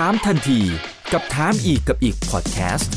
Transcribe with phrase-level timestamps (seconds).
[0.00, 0.60] ถามทันที
[1.12, 2.92] กับถามอีกกับอีกพอดแคสต์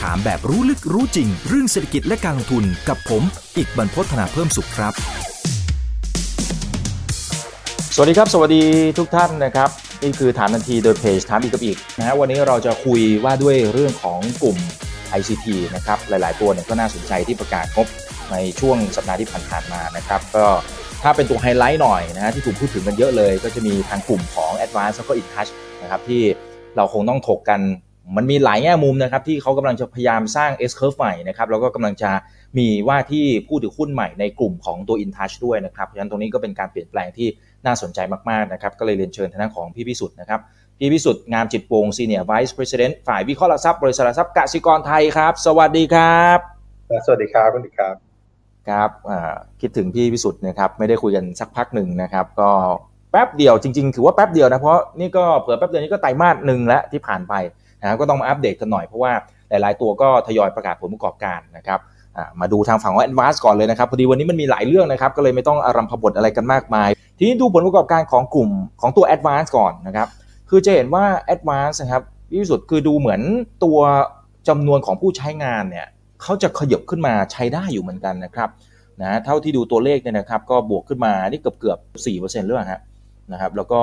[0.00, 3.22] ถามแบบรู้ลึกรู้จริง เรื่องเศรษฐกิจและการลงทุนกับผม
[3.56, 4.92] อีกบรรพฒนาเพิ่มสุขครับ
[7.94, 8.62] สวัสดีครับ สวัสดี
[8.98, 9.70] ทุกท่านนะครับ
[10.02, 14.56] นี่คือถามทันทีโดยเพจถามอีกกับอีกนะฮะวันนี้เราจะคุยว่าด้วยเรื่องของกลุ่ม
[15.18, 17.88] ICT นะครับหลาย ๆ ตัวเนี่ยก็น่าสนใจที่ประกาศงบ
[18.32, 20.46] ในช่วงสัปดาห์ที่ผ่านๆมานะครับ ก็
[21.02, 25.50] ถ้าเป็นตัวไฮไลท์หน่อยนะฮะที่ถูกพูดถึงกันเยอะเลย ก็จะมีทางกลุ่มของ Advance แล้วก็ InTouch
[25.82, 26.22] นะครับที่
[26.76, 27.60] เราคงต้องถกกัน
[28.16, 32.10] มันมีหลายแง่มุมนะครับที่เขากำลังจะพยายามสร้าง S curve ใหม่นะครับแล้วก็กำลังจะ
[32.58, 37.28] มีว่าที่ผู้ถือหุ้นใหม่ในกลุ่มของตัว InTouch ด้วยนะครับเพราะฉะนั้นตรงนี้ก็เป็นการเปลี่ยนแปลงที่
[37.66, 37.98] น่าสนใจ
[38.30, 40.40] มากๆนะครับก็เลยเรียนเชิญทางด้านของพี่พิสุทธิ์นะครับ
[40.78, 46.38] พี่พิสุทธิ์งามจิตวงศ์ Senior Vice President ฝ่ายวิเคราะห์หลักทรัพย์บริษัทหลักทรัพย์กสิกรไทยครับ สวัสดีครับ
[47.06, 48.07] สวัสดีครับคุณดิครับ
[48.68, 48.90] ครับ
[49.60, 52.50] คิดถึงพี่พิสุทธิ์นะครับไม่ได้คุยกันสักพักหนึ่งนะครับ ก็
[53.12, 57.34] แป๊บเดียวจริงๆ ถือว่าแป๊บเดียวนะเพราะนี่ก็เผื่อแป๊บเดียวนี้ก็ไตรมาสหนึ่งแล้วที่ผ่านไป
[57.80, 59.12] นะครับก็ต้องมาอัปเดตกันหน่อยเพราะว่า
[59.50, 61.80] หลายๆ ตัวก็ทยอยประกาศผลประกอบการนะครับ
[62.40, 68.50] มาดูทางฝั่งของ Advance ก่อนเลยนะครับพอดีวันนี้มันมีหลายเรื่องนะครับก็เลยไม่ต้องอารัมพบทอะไรกันมากมาย ทีนี้ดูผลประกอบการของกลุ่ม
[68.80, 70.08] ของตัว Advance ก่อนนะครับ
[70.50, 73.20] คือจะเห็นว่า Advance นะครับที่สุดคือดูเหมือน
[73.64, 73.78] ตัว
[74.48, 75.86] จำนวนของผู้ใช้งานเนี่ย
[76.22, 78.48] เขาจะขยับขึ้นมาใช้ได้อยู่เหมือนกันนะครับ
[79.02, 82.80] นะเท่าที่ดูตัวเลขเนี่ยนะครับ ก็บวกขึ้นมานี่เกือบเกือบสี่เปอร์เซ็นต์เรื่องฮะ
[83.32, 83.80] นะครับ แล้วก็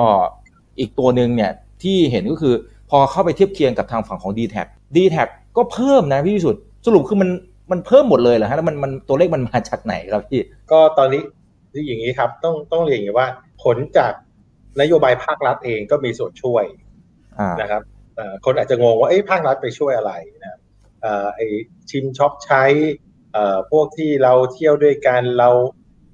[0.80, 1.50] อีกตัวหนึ่งเนี่ย
[1.82, 2.54] ที่เห็นก็คือ
[2.90, 4.56] พอเข้าไปเทียบเคียงกับทางฝั่งของ d t แท
[4.96, 5.16] d t แท
[5.56, 7.30] ก็เพิ่มนะพี่สุดสรุปคือมัน
[7.70, 10.42] มันเพิ่มหมดเลยเหรอฮะแล้วมันมันตัวเลขมันมาจากไหนครับพี่
[10.72, 11.22] ก็ตอนนี้
[11.72, 13.28] ที่อย่างนี้ครับ ต้องต้องเรียนอย่างว่า
[13.62, 14.12] ผลจาก
[14.80, 16.64] นโยบายภาครัฐเองก็มีส่วนช่วย
[17.60, 17.82] นะครับ
[18.44, 20.58] คนอาจจะงงว่าเอ้ภาครัฐไปช่วยอะไรนะ
[21.34, 21.40] ไอ
[21.90, 22.64] ชิมช็อปใช้
[23.70, 25.50] พวกที่เราเที่ยวด้วยกันเรา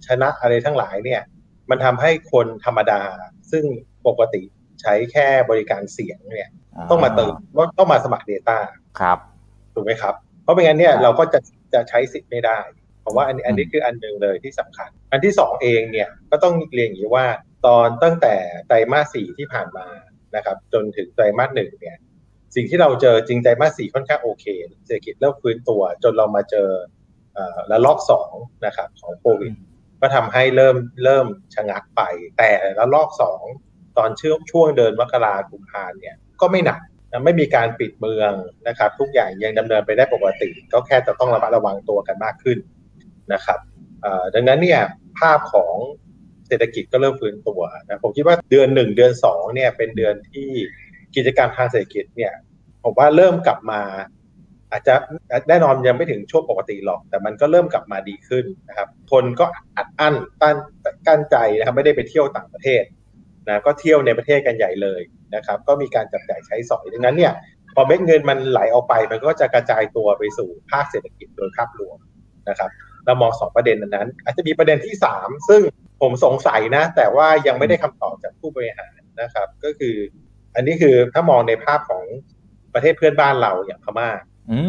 [0.06, 1.22] ชนะอะไรทั้งหลายเนี่ย
[1.70, 3.02] มันทำให้คนธรรมดา
[3.50, 3.64] ซึ่ง
[4.06, 4.42] ปกติ
[4.80, 6.50] ใช้แค่บริการเสียงเนี่ย
[6.90, 7.34] ต้องมาเติม
[7.78, 8.58] ต้องมาสมัคร Data
[9.00, 9.18] ครับ
[9.74, 11.40] ถูกไหมครับ เพราะไม่งั้นเนี่ยเราก็จะ
[11.74, 12.58] จะใช้สิทธิ์ไม่ได้
[13.00, 17.26] เพราะว่าอันนี้อันนี้คืออันหนึ่งเลยที่สำคัญ อันที่สองเองเนี่ยก็ต้องเรียนอย่างนี้ว่า
[17.66, 18.34] ตอนตั้งแต่
[18.66, 19.86] ไตรมาสสี่ที่ผ่านมา
[20.36, 21.96] นะครับ จนถึงไตรมาสหนึ่งเนี่ย
[22.54, 24.44] สิ่งที่เราเจอจริงไตรมาสสี่ค่อนข้างโอเค
[24.86, 26.70] เศรษฐกิจเริ่มฟื้นตัว จนเรามาเจอ
[27.68, 28.32] และลอกสอง
[28.66, 29.52] นะครับของโควิด
[30.00, 32.02] ก็ทำให้เริ่มเริ่มชะงักไป
[32.38, 33.42] แต่แล้วลอกสอง
[33.98, 36.80] ตอนช่วงช่วงเดินมกราคมพานเนี่ยก็ไม่หนัก
[37.12, 38.32] นะไม่มีการปิดเมือง
[38.68, 42.58] นะครับ ทุกอย่างยังดำเนินไปได้ปกติ ก็แค่จะต้องระมัดระวังตัวกันมากขึ้น
[43.32, 43.58] นะครับ
[44.34, 44.80] ดังนั้นเนี่ย
[45.18, 45.74] ภาพของ
[46.46, 50.50] เศรษฐกิจก็เริ่มฟื้นตัวนะผมคิดว่าเดือนหนึ่งเดือนสองเนี่ยเป็นเดือนที่
[51.16, 52.32] กิจกรรมทางเศรษฐกิจเนี่ย
[52.82, 53.82] ผมว่าเริ่มกลับมา
[54.70, 54.94] อาจจะ
[55.48, 59.46] แน่นอนยังไม่ถึงช่วงปกติหรอก แต่มันก็เริ่มกลับมาดีขึ้นนะครับ คนก็
[59.76, 60.56] อัดอั้นตั้น
[61.06, 62.82] กั้นใจนะครับไม่ได้ไปเที่ยวต่างประเทศ
[63.48, 65.00] นะก็เที่ยวในประเทศกันใหญ่เลย
[65.34, 67.32] นะครับ ก็มีการจับจ่ายใช้สอยดังนั้นเนี่ย
[67.74, 71.98] พอเม็ดเงินมันไหลออกไป มันก็จะกระจายตัวไปสู่ภาคเศรษฐกิจโดยภาพรวม
[72.48, 72.70] นะครับ
[73.04, 75.60] เรามองสองประเด็นนั้น อาจจะมีประเด็นที่สามซึ่ง
[76.00, 79.96] ผมสงสัยนะ แต่ว่ายังไม่ได้คำตอบจากผู้บริหารนะครับ ก็คือ
[80.54, 82.04] อันนี้คือถ้ามองในภาพของ
[82.74, 84.08] ประเทศเพื่อนบ้านเราอย่างพม่า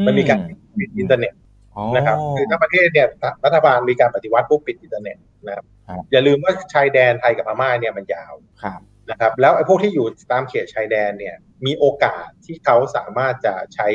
[0.05, 0.39] มันมีการ
[0.79, 1.33] ปิดอินเทอร์เน็ต
[1.95, 3.07] นะครับคือถ้าประเทศเนี่ย
[3.45, 5.17] รัฐบาลมีการปฏิวัติปุ๊บปิดอินเทอร์เน็ต
[5.47, 5.65] นะครับ
[6.11, 8.33] อย่าลืมว่าชายแดนไทยกับพม่าเนี่ยมันยาว
[9.09, 11.35] นะครับ แล้วไอ้พวกที่อยู่ตามเขตชายแดนเนี่ย
[11.65, 13.87] มีโอกาสที่เขาสามารถจะใช้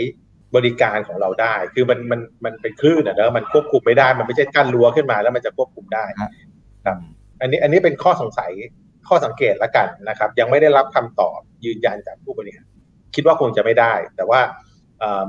[0.56, 6.97] บริการของเราได้ คือมันมันมันเป็นคลื่นนะเนอะมันควบคุมไม่ได้ มันไม่ใช่กั้นรั้วขึ้นมาแล้วมันจะควบคุมได้ครับ
[7.41, 8.53] อันนี้อันนี้เป็นข้อสงสัย
[9.09, 12.69] ข้อสังเกตละกันนะครับ ยังไม่ได้รับคำตอบยืนยันจากผู้บริหาร
[13.15, 14.41] คิดว่าคงจะไม่ได้ แต่ว่า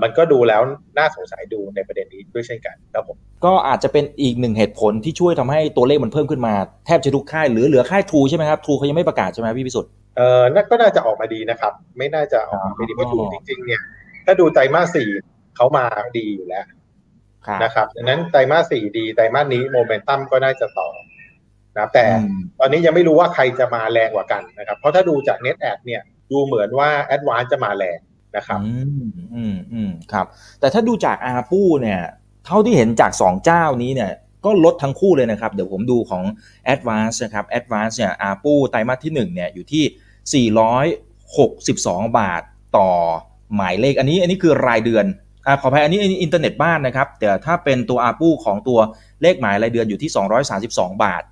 [0.01, 0.62] มันก็ดูแล้ว
[0.97, 6.53] น่าสงสัยดูในประเด็นนี้ด้วยเช่นกันครับผมก็อาจจะเป็นอีกหนึ่งเหตุผลที่ช่วยทำให้ตัวเลขมันเพิ่มขึ้นมา
[6.85, 13.81] แทบจะทุกค่ายหรือเหลือค่ายทูใช่ไหมครับทูเขายังไม่ประกาศใช่ไหมพี่พิสุทธิ์เออนั่นก็น่าจะออกมาดีนะครับ ไม่น่าจะออกมาไม่ดีเพราะ True จริงๆเนี่ย
[14.25, 15.09] ถ้าดูไตรมาสสี่
[15.56, 15.85] เขามา
[16.18, 16.66] ดีอยู่แล้ว
[17.63, 20.89] นะครับดังนั้นไตรมาสสี่ดีไตรมาสนี้โมเมนตัมก็น่าจะต่อ
[21.79, 22.06] นะแต่
[22.59, 26.01] ตอนนี้ยังไม่รู้ว่าใครจะมาแรงกว่ากันนะครับ เพราะถ้าดูจาก net add เนี่ย
[26.31, 28.00] ดูเหมือนว่า Advance จะมาแรง
[28.36, 28.71] นะครับอื
[29.07, 30.25] มอืมอืมครับ
[30.59, 32.01] แต่ถ้าดูจากอาปูเนี่ย
[32.45, 34.12] เท่าที่เห็นจากสองเจ้านี้เนี่ย
[34.45, 36.24] ก็ลดทั้งคู่เลยนะครับ เดี๋ยวผมดูของ
[36.74, 42.42] Advance นะครับ Advance เนี่ยอาปูไตรมาสที่1เนี่ยอยู่ที่ 462 บาท
[42.77, 42.89] ต่อ
[43.56, 45.06] หมายเลข อันนี้อันนี้คือรายเดือน
[45.48, 48.80] อ่าขออภัยอันนี้อินเทอร์เน็ตบ้านนะครับ แต่ถ้าเป็นตัวอาปูของตัว
[49.21, 50.12] เลขหมายรายเดือนอยู่ที่
[50.57, 51.24] 232 บาท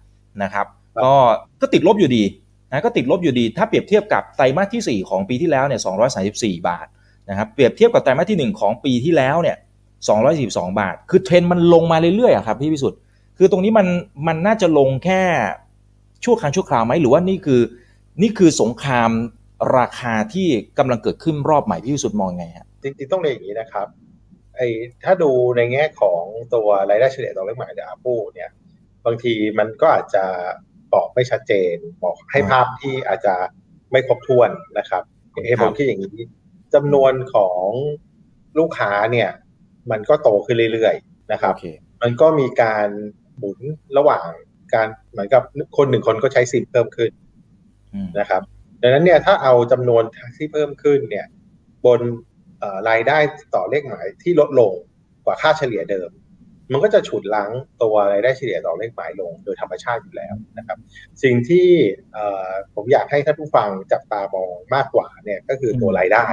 [0.43, 0.65] นะครับ
[1.03, 1.13] ก็
[1.61, 2.23] ก็ติดลบอยู่ดี
[2.71, 5.81] นะก็ติดลบอยู่ดี ถ้าเปรียบเทียบกับไตรมาสที่ 4 ของปีที่แล้วเนี่ย
[6.23, 6.87] 234 บาท
[7.29, 9.57] นะครับเปรียบเทียบกับไตรมาสที่ 1 ของปีที่แล้วเนี่ย
[10.17, 12.99] 242 บาท คือเทรนมันลงมาเรื่อยๆครับพี่พิสุทธิ์
[13.37, 13.87] คือตรงนี้มัน
[14.27, 15.21] มันน่าจะลงแค่
[16.23, 17.61] ชั่วครั้งชั่วคราวไหมหรือว่านี่คือ
[18.21, 19.09] นี่คือสงคราม
[19.77, 20.47] ราคาที่
[20.77, 23.87] กำลังเกิดขึ้นรอบใหม่พี่วิสุทธ์มองไงฮะจริงๆต้องเรียนอย่างนี้นะครับ
[24.55, 24.67] ไอ้
[25.03, 26.23] ถ้าดูในแง่ของ
[26.53, 28.49] ตัวรายได้เฉลี่ยต่อเลขหมายจากอาปูเนี่ย
[29.07, 30.23] บางทีมันก็อาจจะ
[30.93, 33.35] บอกไม่ชัดเจน บอกให้ภาพที่อาจจะ
[33.91, 35.03] ไม่ครบถ้วนนะครับ
[35.43, 36.19] เอผมคิดอย่างนี้
[36.73, 37.67] จำนวนของ
[38.59, 39.29] ลูกค้าเนี่ย
[39.91, 41.55] มันก็โตขึ้นเรื่อยๆนะครับ
[42.01, 42.87] มันก็มีการ
[43.37, 43.59] หมุน
[43.97, 44.27] ระหว่าง
[44.73, 45.43] การเหมือนกับ
[45.77, 47.11] คนหนึ่งคนก็ใช้ซิมเพิ่มขึ้น
[48.19, 48.41] นะครับ
[48.81, 50.03] ดังนั้นเนี่ยถ้าเอาจำนวน
[50.37, 51.25] ที่เพิ่มขึ้นเนี่ย
[51.85, 51.99] บน
[52.89, 53.17] รายได้
[53.55, 54.73] ต่อเลขหมายที่ลดลง
[55.25, 56.09] กว่าค่าเฉลี่ยเดิม
[56.71, 60.77] มันก็จะฉุดล้างตัวรายได้เฉลี่ยต่อเลขหมายลงโดยธรรมชาติอยู่แล้วนะครับ
[61.23, 61.67] สิ่งที่
[62.75, 66.25] ผมอยากให้ท่านผู้ฟังจับตามองมากกว่าเนี่ยก็คือตัวรายได้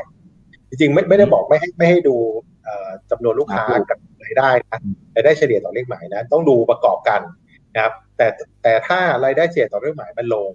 [0.69, 2.17] จริงๆไม่ไม่ได้บอกไม่ให้ไม่ให้ดู
[3.11, 4.81] จำนวนลูกค้ากับรายได้นะ
[5.15, 7.21] รายได้เฉลี่ยต่อเลขหมายนะ ต้องดูประกอบกัน
[7.75, 8.27] นะครับ แต่
[8.63, 10.49] แต่ถ้ารายได้เฉลี่ยต่อเลขหมายมันลง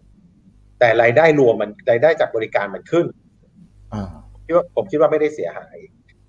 [0.80, 3.06] แต่รายได้รวมมันรายได้จากบริการมันขึ้น
[4.46, 5.78] คิดว่าผมคิดว่าไม่ได้เสียหาย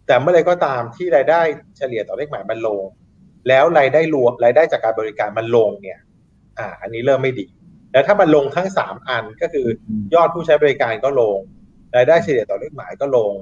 [0.06, 1.40] แต่เมื่อไรก็ตามที่รายได้
[1.78, 2.82] เฉลี่ยต่อเลขหมายมันลง
[3.48, 6.00] แล้วรายได้รวมรายได้จากการบริการมันลงเนี่ย
[6.58, 7.46] อ่า อันนี้เริ่มไม่ดี
[7.92, 9.66] แล้วถ้ามันลงทั้งสามอันก็คือ
[10.14, 11.38] ยอดผู้ใช้บริการก็ลง
[11.96, 13.32] รายได้เฉลี่ยต่อเลขหมายก็ลง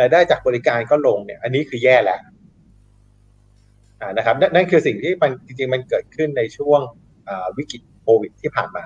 [0.00, 2.20] รายได้จากบริการก็ลงเนี่ย อันนี้คือแย่แล้ว
[4.00, 6.80] อ่านะครับนั่นคือสิ่งที่มันจริงๆมันเกิดขึ้นในช่วง
[7.56, 8.84] วิกฤตโควิดที่ผ่านมา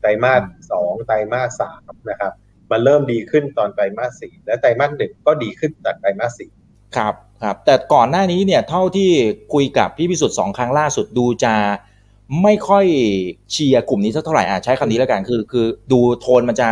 [0.00, 2.32] ไตรมาสสองไตรมาสสามนะครับ
[2.70, 6.50] มันเริ่มดีขึ้นตอนไตรมาสสี่และไตรมาสหนึ่งก็ดีขึ้นจากไตรมาสสี่
[6.96, 9.10] ครับครับแต่ก่อนหน้านี้เนี่ยเท่าที่
[9.52, 11.54] คุยกับพี่พิสุทธิ์สองครั้งล่าสุดดูจะ
[12.42, 12.84] ไม่ค่อย
[13.52, 16.68] เชียร์กลุ่มนี้สักเท่าไหร่อะใช้คำนี้แล้วกันคือคือดูโทนมันจะ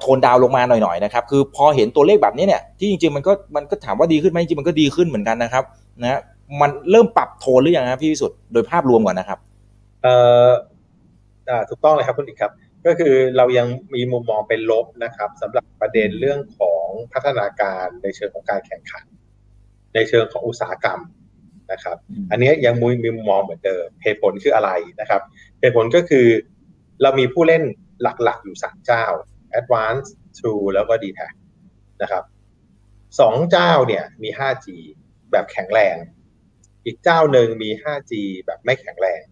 [0.00, 5.64] โทนดาวลงมาหน่อยๆนะครับคือพอเห็นตัวเลขแบบนี้เนี่ยที่จริงๆมันก็มันก็ถามว่าดีขึ้นไหมจริงมันก็ดีขึ้นเหมือนกันนะครับ
[6.02, 6.20] นะ
[6.60, 9.38] มันเริ่มปรับโทนหรือยังครับพี่พิสุทธิ์โดยภาพรวมก่อนนะครับ
[10.02, 10.14] เอ่
[11.48, 12.52] อ่าถูกต้องเลยครับคุณอีกครับ
[12.86, 19.04] ก็คือเรายังมีมุมมองเป็นลบนะครับสำหรับประเด็นเรื่องของพัฒนาการในเชิงของการแข่งขัน
[19.94, 21.00] ในเชิงของอุตสาหกรรม
[21.72, 21.96] นะครับ
[22.30, 25.20] อันนี้ยังมุมีมุมมองเหมือนเดิมเหตุผลคืออะไรนะครับ
[25.60, 26.26] เหตุผลก็คือ
[27.02, 27.62] เรามีผู้เล่น
[28.02, 29.04] หลักๆอยู่สามเจ้า
[29.60, 30.08] Advance
[30.38, 31.20] True แล้วก็ d t แท
[32.02, 32.24] นะครับ
[33.20, 34.66] สองเจ้าเนี่ยมี 5G
[35.30, 35.96] แบบแข็งแรง
[36.84, 38.12] อีกเจ้าหนึ่งมี 5G
[38.46, 39.22] แบบไม่แข็งแรง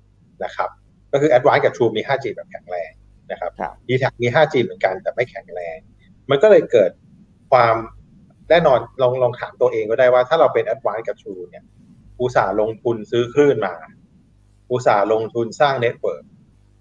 [0.44, 0.70] นะครับ
[1.12, 2.90] ก็คือ Advance กับ True มี 5G แบบแข็งแรง
[3.30, 3.52] นะครับ
[3.88, 5.76] dtac มี 5G เหมือนกันแต่ไม่แข็งแรง
[6.30, 6.90] มันก็เลยเกิด
[7.50, 7.76] ความ
[8.50, 11.64] แน่นอนลองลองถามตัวเองก็ได้ว่าถ้าเราเป็น a d v a n c e กับ True เนี่ย
[12.20, 13.74] อุตส่าห์ลงทุนซื้อคลื่นมา
[14.72, 16.24] อุตส่าห์ลงทุนสร้าง network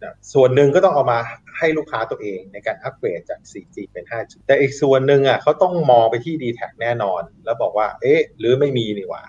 [0.03, 1.19] นะส่วนหนึ่งก็ต้องเอามา
[1.57, 9.23] ให้ลูกค้าตัวเองในการอัปเกรดจาก 4G เป็น 5G แต่อีกส่วนหนึ่งอะเขาต้องมองไปที่ d t แทแน่นอน แล้วบอกว่า เอ๊ะ หรือไม่มีนี่หว่า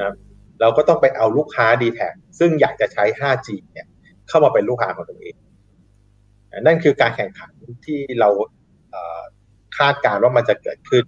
[0.00, 0.14] นะ
[0.60, 2.00] เราก็ต้องไปเอาลูกค้า d t แท
[2.38, 3.86] ซึ่งอยากจะใช้ 5G เนี่ย
[4.28, 5.34] เข้ามาเป็นลูกค้าของตัวเอง
[6.60, 7.50] นั่นคือการแข่งขัน
[7.86, 8.28] ที่เรา
[9.78, 11.04] คาดการ์ว่ามันจะเกิดขึ้น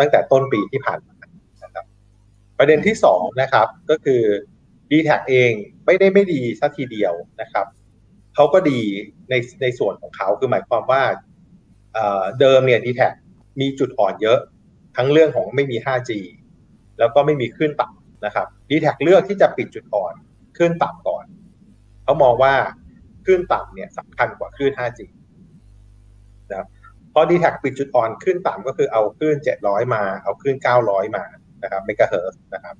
[0.00, 1.14] ตั้งแต่ต้นปีที่ผ่านมา
[1.64, 1.84] นะครับ
[2.58, 4.22] ประเด็นที่สองนะครับ ก็คือ
[4.90, 5.52] d t แทเอง
[5.86, 7.66] ไม่ได้ไม่ดีสัทีเดียวนะครับ
[8.34, 8.80] เขาก็ดี
[9.30, 11.02] ในในส่วนของเขาคือหมายความว่า
[12.40, 13.00] เดิมเนี่ย d t แท
[13.60, 14.38] มีจุดอ่อนเยอะ
[14.96, 16.10] ทั้งเรื่องของไม่มี 5G
[16.98, 20.14] แล้วก็ไม่มีขึ้นต่ำนะครับ d t แทเลือกที่จะปิดจุดอ่อน
[20.58, 21.24] ขึ้นต่ำก่อน
[22.04, 22.54] เขามองว่า
[23.24, 25.00] คลื่นต่ำเนี่ยสำคัญกว่าคลื่น 5G
[26.50, 26.68] นะครับ
[27.12, 30.56] พอดีแท็ปิดจุดอ่อนขึ้นต่ำก็คือเอาคลื่น700 มา เอาคลื่น
[30.86, 31.24] 900 มา
[31.62, 32.74] นะครับเมกะเฮิร์นะครับ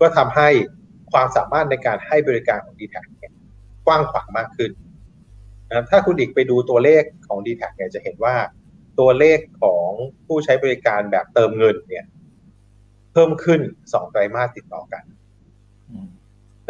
[0.00, 0.48] ก็ทำให้
[1.12, 3.32] ความสามารถในการให้บริการของ d t แทเนี่ย
[3.86, 4.70] กว้างขวางมากขึ้น
[5.68, 8.34] นะถ้าคุณอีกไปดูตัวเลขของ d t แทเนี่ยจะเห็นว่า
[9.00, 9.88] ตัวเลขของ
[10.26, 12.06] ผู้ใช้บริการแบบเติมเงินเนี่ย
[13.12, 13.60] เพิ่มขึ้น
[13.92, 15.04] สองไตรมาสติดต่อกัน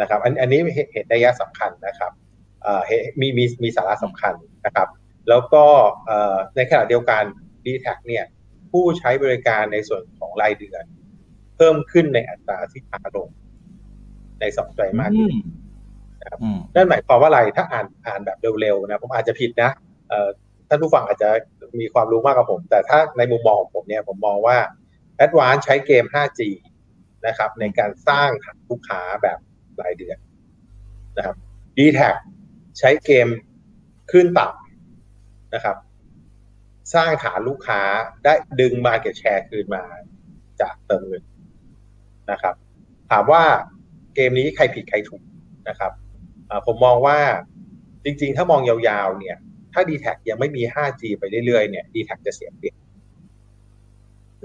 [0.01, 0.59] นะครับ อันอันนี้
[0.93, 2.11] เห็นได้ยะสำคัญนะครับ
[3.19, 4.33] มีมีมีสาระสำคัญ
[4.65, 4.87] นะครับ
[5.29, 5.63] แล้วก็
[6.55, 7.23] ในขณะเดียวกัน
[7.65, 8.25] d t แทเนี่ย
[8.71, 10.83] ผู้ใช้บริการในส่วนของรายเดือน
[11.55, 13.29] เพิ่มขึ้นในอัตราที่ช้าลง
[14.39, 15.29] ในสองไตรมาสนี้
[16.21, 16.39] นะครับ
[16.75, 19.71] นั่นหมายความว่าอะไรถ้าอ่านอ่านแบบเร็วๆนะผมอาจจะผิดนะ
[20.69, 21.29] ท่านผู้ฟังอาจจะ
[21.79, 24.57] มีความรู้มากกว่าผม แต่ถ้าในมุมมองของผมเนี่ยผมมองว่า
[25.23, 26.41] a d v a n c e ใช้เกม 5G
[27.27, 29.39] นะครับ ในการสร้างฐานลูกค้าแบบ
[29.81, 30.17] รายเดือน
[31.17, 31.35] นะครับ
[31.77, 31.99] d t แท
[32.79, 33.27] ใช้เกม
[34.11, 34.66] ขึ้นต่ำ
[35.53, 35.77] นะครับ
[36.93, 37.81] สร้างฐานลูกค้า
[38.23, 39.83] ได้ดึงมาเก็ตแชร์คืนมา
[40.61, 41.23] จากเติมเงิน
[42.31, 42.55] นะครับ
[43.11, 43.43] ถามว่า
[44.15, 45.23] เกมนี้ใครผิดใครถูก
[45.69, 45.91] นะครับ
[46.65, 47.19] ผมมองว่า
[48.03, 49.37] จริงๆ ถ้ามองยาวๆ เนี่ย
[49.73, 52.75] ถ้า d t แทยังไม่มี 5G ไปเรื่อยๆ เนี่ย d t แทจะเสียเปรียบ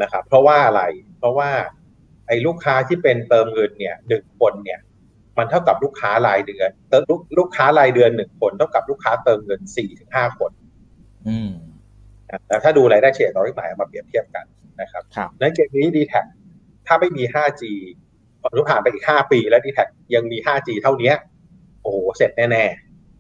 [0.03, 0.83] นะครับ เพราะว่าอะไร
[1.19, 1.51] เพราะว่า
[2.27, 4.81] ไอ้ลูกค้าที่เป็นเติมเงินเนี่ยหนึ่งคนเนี่ย
[5.39, 7.03] มันเท่ากับลูกค้ารายเดือนเติม
[7.39, 10.53] ลูกค้ารายเดือนหนึ่งคน เท่ากับลูกค้าเติมเงินสี่ถึงห้าคน
[12.49, 14.45] แต่ถ้าดูรายได้เฉลี่ยต่อริบหมายมาเปรียบเทียบกัน
[14.81, 16.15] นะครับครับในเกมนี้ d t แท
[16.87, 17.63] ถ้าไม่มี 5G
[18.41, 19.79] พอรุผ่านไปอีก 5 ปี แล้ว d t แท
[20.15, 21.13] ยังมี 5G เท่านี้
[21.83, 22.65] โอ้โห เสร็จแน่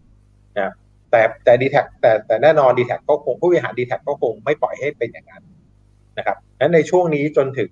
[0.00, 0.72] ๆนะ
[1.10, 5.42] แต่แต่ d t แทแต่แต่แน่นอน d t แทก็คงผู้บริหาร d t แทก็คงไม่ปล่อยให้เป็นอย่างนั้น
[6.18, 7.70] นะครับนั้นในช่วงนี้จนถึง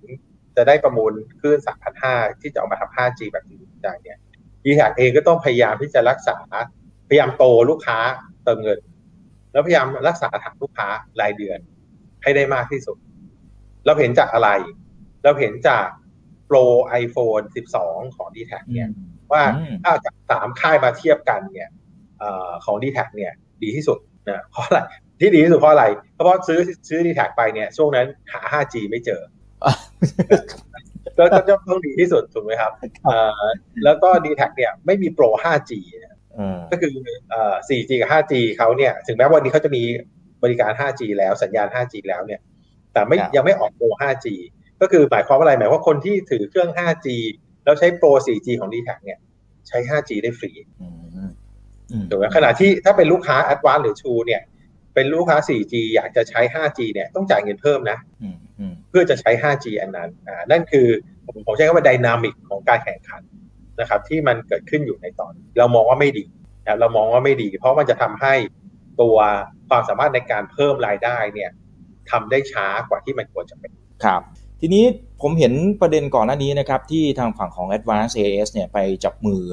[0.55, 1.59] จะได้ประมูลคลื่น
[2.01, 4.19] 3,500 ที่จะออกมาทำ 5G แบบจริงจังเนี่ย
[4.63, 6.37] d t แทเองก็ต้องพยายามที่จะรักษา
[7.07, 7.97] พยายามโตลูกค้า
[8.43, 8.79] เติมเงิน
[9.51, 10.87] แล้วพยายามรักษาฐานลูกค้า
[11.21, 11.59] รายเดือน
[12.23, 12.97] ให้ได้มากที่สุด
[13.85, 14.49] เราเห็นจากอะไร
[15.23, 15.87] เราเห็นจาก
[16.47, 16.57] โปร
[17.03, 17.45] iPhone
[17.79, 18.89] 12 ของ d t แทเนี่ย
[19.31, 21.69] ว่าอืมถ้าจากสามค่ายมาเทียบกันเนี่ย
[22.19, 23.31] เออของ d t แทเนี่ย
[23.63, 24.79] ดีที่สุดนะเพราะอะไร
[25.19, 29.21] ที่ดีที่สุดเพราะอะไร เพราะว่าซื้อซื้อ d t แทไปเนี่ย ช่วงนั้นหา 5G ไม่เจอ
[31.17, 32.71] ก็ก็จะต้องดีที่สุดถูกไหมครับ
[33.05, 33.43] เอ่อ
[33.83, 35.71] แล้วก็ d t แทเนี่ยไม่มีโปร 5G
[36.03, 36.10] นะอืม
[36.71, 36.93] ก็คือ
[37.29, 39.83] เอ่อ 4G กับ 5G เขาเนี่ย ถึงแม้วันนี้เขาจะมี
[40.43, 42.39] บริการ 5G แล้วสัญญาณ 5G แล้วเนี่ย
[42.93, 44.27] แต่ไม่ครับยังไม่ออกโปร 5G
[44.81, 47.07] ก็คือหมายความว่าอะไรหมายความว่าคนที่ถือเครื่อง 5G
[47.63, 49.19] แล้วใช้โปร 4G ของ d t แทเนี่ย
[49.67, 50.95] ใช้ 5G ได้ฟรีอืม
[51.91, 54.41] อืมถูกไหมขณะที่ถ้าเป็นลูกค้า Advance หรือ True เนี่ย
[54.95, 60.87] เป็นลูกค้า 4G อยากจะใช้ 5G เนี่ยต้องจ่ายเงินเพิ่มนะอืมอืมเพื่อจะใช้ 5G อันนั้นอ่านั่นคือ
[61.25, 63.21] ผมผมใช้คำว่า dynamic ของการแข่งขัน
[63.79, 66.25] นะครับที่มันเกิดขึ้นอยู่ในตอนนี้เรามองว่าไม่ดี
[66.61, 68.33] นะครับเรามองว่าไม่ดี เพราะมันจะทำให้
[69.01, 69.17] ตัว
[69.69, 71.49] ความสามารถในการเพิ่มรายได้เนี่ย
[72.11, 73.71] ทำได้ช้ากว่าที่มันควรจะเป็น
[74.05, 74.21] ครับ
[74.61, 74.83] ทีนี้
[75.21, 79.43] ผมเห็นประเด็นก่อนหน้านี้นะครับที่ทางฝั่งของ Advance AS เนี่ยไปจับมือ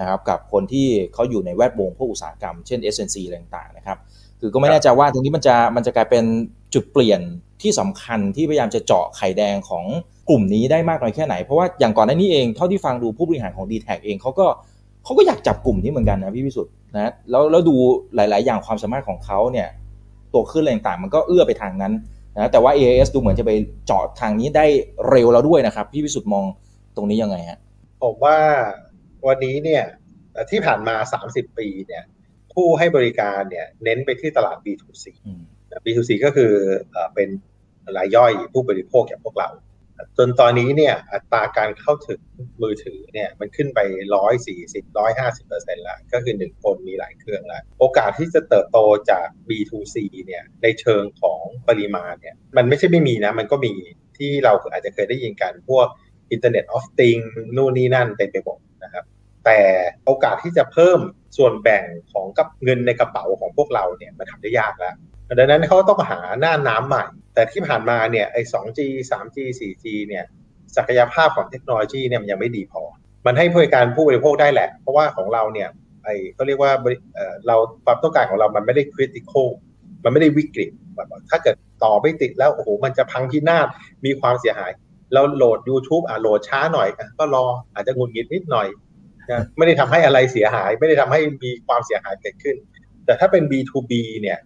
[0.00, 3.98] นะครับกับคนที่เขาอยู่ในแวดวงพวกอุตสาหกรรมเช่น SNC อะไรต่างๆนะครับ
[4.40, 6.24] คือก็ไม่แน่ใจว่าตรงนี้มันจะมันจะกลายเป็น
[6.76, 7.20] จุดเปลี่ยน
[7.62, 9.84] ที่สำคัญที่พยายามจะเจาะไข่แดงของ
[10.28, 14.46] กลุ่มนี้ได้มากน้อยแค่ไหน เพราะว่าอย่างก่อนหน้านี้เองเท่าที่ฟังดูผู้บริหารของ d t แทเองเขาก็
[15.04, 17.76] เขาก็อยากจับกลุ่มนี้เหมือนกันนะพี่วิสุทธ์นะแล้วแล้วดู
[18.14, 19.68] หลาย ๆ อย่างความสามารถของเขาเนี่ย
[20.32, 21.92] ตัวขึ้นอะไรต่างๆ มันก็เอื้อไปทางนั้น
[22.34, 23.52] นะแต่ว่า AAS ดูเหมือนจะไป
[23.86, 24.66] เจาะทางนี้ได้
[25.10, 26.44] เร็วแล้วด้วยนะครับ พี่วิสุทธ์มอง
[26.96, 27.58] ตรงนี้ยังไงฮะ
[28.02, 28.38] ผมว่า
[29.26, 29.84] วันนี้เนี่ย
[30.50, 30.94] ที่ผ่านมา
[31.26, 32.02] 30 ปีเนี่ย
[32.54, 35.42] ผู้ให้บริการเนี่ยเน้นไปที่ตลาด B2C อืม
[35.84, 36.52] B2C ก็คือ
[36.92, 37.28] เอ่อเป็น
[37.96, 39.50] รายย่อยผู้บริโภคอย่างพวกเรา
[40.18, 42.20] จนตอนนี้เนี่ยอัตราการเข้าถึง
[42.62, 43.80] มือถือเนี่ยมันขึ้นไป
[44.44, 48.78] 140 150เปอร์เซ็นต์ละก็คือหนึ่งคนมีหลายเครื่องล้วโอกาสที่จะเติบโต
[49.10, 53.72] จาก B2C เนี่ยในเชิงของปริมาณเนี่ยมันไม่ใช่ไม่มีนะ มันก็มี
[54.18, 55.86] ที่เราอาจจะเคยได้ยินกันพวก
[56.34, 59.04] Internet of Things นู่นนี่นั่นเต็มไปหมดนะครับ
[59.44, 59.58] แต่
[60.04, 61.00] โอกาสที่จะเพิ่ม
[61.36, 64.94] ส่วนแบ่งของกับเงินในกระเป๋าของพวกเราเนี่ยมันทำได้ยากแล้ว
[65.38, 67.04] ดังนั้นเขาต้องหาหน้าน้ำใหม่
[67.34, 68.80] แต่ที่ผ่านมาเนี่ยไอ้ 2G
[69.10, 70.24] 3G 4G เนี่ย
[70.76, 72.82] ศักยภาพของเทคโนโลยีเนี่ยมันยังไม่ดีพอ
[73.26, 75.68] มันให้บริการผู้บริโภคได้แหละ เพราะว่าของเราเนี่ย
[76.04, 76.72] ไอ้เขาเรียกว่า
[77.46, 79.48] เราความต้องการของเรามันไม่ได้ critical
[80.04, 83.66] มันไม่ได้วิกฤตแบบถ้าเกิดต่อไม่ติดแล้วโอ้โหมันจะพังพินาศ
[84.04, 84.70] มีความเสียหาย
[85.12, 88.68] เราโหลด YouTube อะโหลดช้าหน่อย ก็รออาจจะงุดหงิดนิดหน่อย
[89.30, 92.56] นะไม่ได้ทำให้อะไรเสียหาย ไม่ได้ทำให้มีความเสียหายเกิดขึ้น
[93.04, 94.38] แต่ถ้าเป็น B2B เนี่ย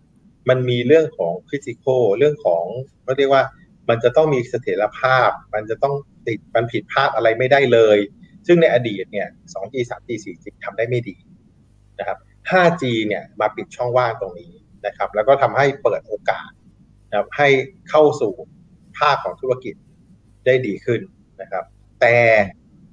[0.50, 2.64] มันมีเรื่องของ critical เรื่องของ
[3.02, 3.44] เขาเรียกว่า
[3.88, 5.94] มันจะต้องมีเสถียรภาพ มันจะต้อง
[6.26, 7.98] ติดมันผิดพลาดอะไรไม่ได้เลย
[8.46, 11.16] ซึ่งในอดีตเนี่ย 2G 3G 4G ทำได้ไม่ดี
[11.98, 12.18] นะครับ
[12.50, 14.52] 5G เนี่ยมาปิดช่องว่างตรงนี้
[14.86, 16.50] นะครับ แล้วก็ทำให้เปิดโอกาส
[17.08, 17.48] นะครับให้
[17.90, 18.32] เข้าสู่
[18.98, 19.74] ภาคของธุรกิจ
[20.46, 21.00] ได้ดีขึ้น
[21.40, 21.64] นะครับ
[22.00, 22.14] แต่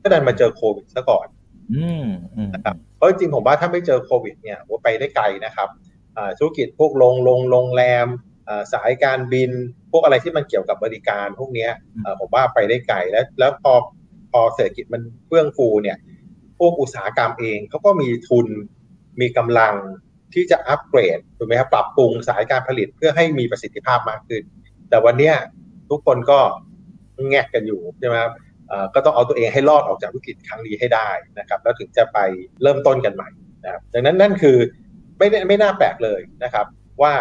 [0.02, 1.28] ก็ดันมาเจอโควิดซะก่อน
[1.74, 5.97] อืมอืมนะครับเพราะจริงๆผมว่าถ้าไม่เจอโควิดเนี่ยโอ้ไปได้ไกลนะครับอ่า
[6.40, 8.08] ธุรกิจพวกโรงโรงโรงแรม
[8.50, 9.52] อ่าสายการบิน
[9.92, 11.72] พวกอะไรที่มันเกี่ยวกับบริการพวกเนี้ย
[12.06, 13.74] อ่าผมว่าไปได้ไกลแล้วแล้วพอ
[14.32, 15.98] พอเศรษฐกิจมันเฟื่องฟูเนี่ย
[16.60, 18.48] พวกอุตสาหกรรมเองเขาก็มีทุน
[19.22, 19.76] มีกำลัง
[20.34, 24.44] ที่จะอัปเกรดถูกไหมครับปรับปรุงสายการผลิตเพื่อให้มีประสิทธิภาพมากขึ้น
[24.90, 25.36] แต่วันเนี้ย
[25.90, 26.40] ทุกคนก็
[27.30, 28.32] แงกกันอยู่ใช่ไหมครับ
[28.68, 31.10] เอ่อก็ต้องเอาตัวเองให้รอดออกจากวิกฤตครั้งนี้ให้ได้
[31.40, 32.18] นะครับ แล้วถึงจะไป
[32.62, 33.30] เริ่มต้นกันใหม่
[33.64, 34.58] นะครับดังนั้นนั่นคือ
[35.18, 36.66] ไม่ได้ไม่น่าแปลกเลยนะครับ
[37.02, 37.14] ว่า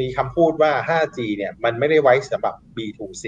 [0.00, 3.24] มีคำพูดว่า 5G เนี่ย มันไม่ได้ไว้สำหรับ B2C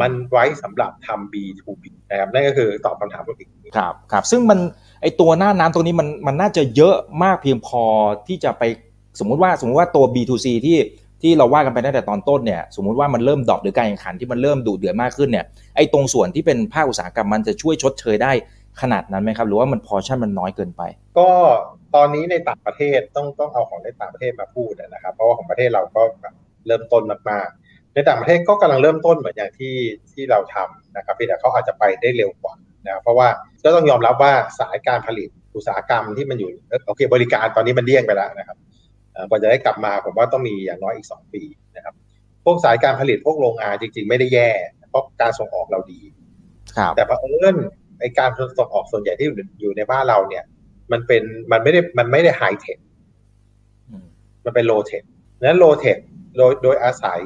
[0.00, 4.58] มันไว้สำหรับทำ B2B นะครับนั่นก็คือตอบคำถามตัวเองครับครับซึ่งมัน
[5.02, 7.82] ไอตัวหน้าน้ำตรงนี้มันมันน่าจะเยอะมากเพียงพอ
[8.28, 8.62] ที่จะไป
[9.20, 10.78] สมมุติว่าสมมุติว่าตัว B2C ที่
[11.22, 15.44] ที่เราว่ากันไปตั้งแต่ตอนต้นเนี่ยสมมุติว่ามันเริ่มดรอปหรือการแข่งขันที่มันเริ่มดุเดือดมากขึ้นเนี่ย
[15.76, 18.32] ไอตรงส่วนที่เป็นภาคอุตสาหกรรมมันจะช่วยชดเชยได้
[18.80, 20.82] ขนาดนั้นไหมครับ หรือว่ามันพอชั่นมันน้อยเกินไป
[21.18, 21.28] ก็
[21.94, 26.34] ตอนนี้ในต่างประเทศต้องต้องเอาของในต่างประเทศมาพูดนะครับ เพราะว่าของประเทศเราก็แบบ
[26.66, 29.74] เริ่มต้นมากๆในต่างประเทศก็กำลังเริ่มต้นเหมือนอย่างที่
[30.12, 33.28] ที่เราทำนะครับเพียงแต่เขาอาจจะไปได้เร็วกว่านะเพราะว่า
[33.64, 38.56] ก็ต้องยอมรับว่าสายการผลิตอุตสาหกรรมที่มันอยู่เอ่อโอเคบริการตอนนี้มันเลี่ยงไปแล้วนะครับ
[39.28, 41.42] กว่าจะได้กลับมาผมว่าต้องมีอย่างน้อยอีก 2 ปี
[41.76, 41.94] นะครับ
[42.44, 44.50] พวกสายการผลิตพวกโรงงานจริง ๆ ไม่ได้แย่
[44.90, 46.00] เพราะการส่งออกเราดี
[46.76, 47.56] ครับแต่พอเอิญ
[48.02, 49.28] ไอการส่งออกส่วนใหญ่ที่
[49.60, 50.44] อยู่ในบ้านเราเนี่ย
[50.92, 52.78] มันเป็นมันไม่ได้มันไม่ได้ไฮเทค
[54.44, 55.02] มันเป็นโลเทค
[55.40, 55.96] นั้นโลเทค
[56.36, 57.20] โดยโดยอาศัย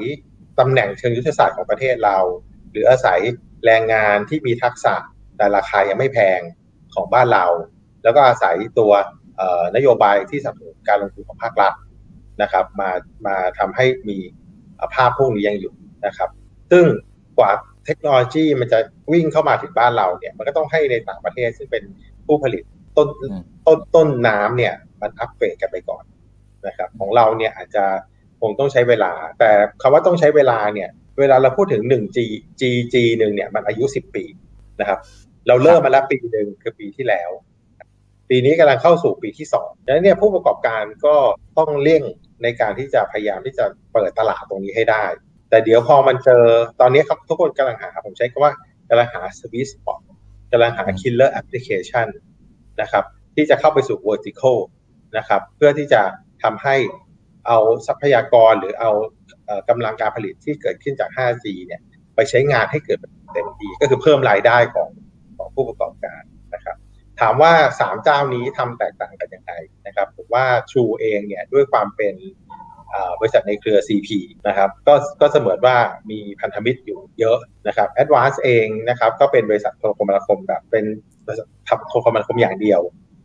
[0.58, 2.18] ตำแหน่งเชิงยุทธศาสตร์ของประเทศเรา
[2.70, 3.20] หรืออาศัย
[3.64, 4.94] แรงงานที่มีทักษะ
[5.36, 6.40] แต่ราคายังไม่แพง
[6.94, 7.46] ของบ้านเรา
[8.02, 8.92] แล้วก็อาศัยตัว
[9.76, 11.72] นโยบายที่สนับสนุนการลงทุนของภาครัฐ
[12.42, 12.90] นะครับ มา
[13.26, 14.18] มาทำให้มี
[14.94, 15.74] ภาพพวกนี้ยังอยู่
[16.06, 16.30] นะครับ
[16.70, 16.84] ซึ่ง
[17.38, 17.52] กว่า
[17.86, 18.78] เทคโนโลยีมันจะ
[19.12, 21.82] วิ่งเข้ามาถึงบ้านเราเนี่ย มันก็ต้องให้ในต่างประเทศซึ่งเป็น
[22.26, 22.62] ผู้ผลิต
[22.96, 23.08] ต้น
[23.66, 26.04] ต้นต้นน้ำเนี่ย มันอัปเกรดกันไปก่อน
[26.66, 27.84] นะครับ ของเราเนี่ยอาจจะ
[28.40, 29.50] คงต้องใช้เวลา แต่
[29.82, 30.90] คำว่าต้องใช้เวลาเนี่ย
[31.20, 32.18] เวลาเราพูดถึง 1G
[32.60, 34.24] GG หนึ่งเนี่ยมันอายุ 10 ปี
[34.80, 34.98] นะครับ
[35.48, 37.30] เราเริ่มมาแล้วปีหนึ่งคือปีที่แล้ว
[38.28, 41.14] ปีนี้กำลังเข้าสู่ปีที่สองดังนั้นเนี่ยผู้ประกอบการก็
[41.58, 42.02] ต้องเร่ง
[42.42, 45.04] ในการที่จะพยายามที่จะเปิดตลาดตรงนี้ให้ได้
[45.48, 46.44] แต่เดี๋ยวพอมันเจอ
[46.80, 48.52] ตอนนี้ครับทุกคนกำลังหา ผมใช้คำว่า
[48.88, 50.00] กำลังหา sweet spot
[50.52, 52.06] กำลังหา killer application
[52.80, 54.58] นะครับ ที่จะเข้าไปสู่ vertical
[55.16, 56.02] นะครับ เพื่อที่จะ
[56.42, 56.76] ทำให้
[57.46, 58.90] เอาทรัพยากรหรือเอา
[59.68, 61.80] กำลังการผลิตที่เกิดขึ้นจาก 5G เนี่ย
[62.14, 62.98] ไปใช้งานให้เกิด
[63.32, 64.90] เต็มที่ก็คือเพิ่มรายได้ของ
[65.36, 66.22] ของผู้ประกอบการ
[66.54, 66.76] นะครับ
[67.20, 69.52] ถามว่า 3 เจ้านี้ทำแตกต่างกันยังไง
[69.86, 72.14] นะครับผมว่า True เองเนี่ยด้วยความเป็น
[73.20, 74.08] บริษัทในเครือ CP
[74.48, 75.76] นะครับก็ก็เสมือนว่า
[76.10, 80.84] มีพันธมิตรอยู่เยอะนะครับ Advance เองนะครับก็เป็นบริษัทโทรคมนาคมแบบเป็น
[81.68, 82.80] ทำโทรคมนาคมอย่างเดียว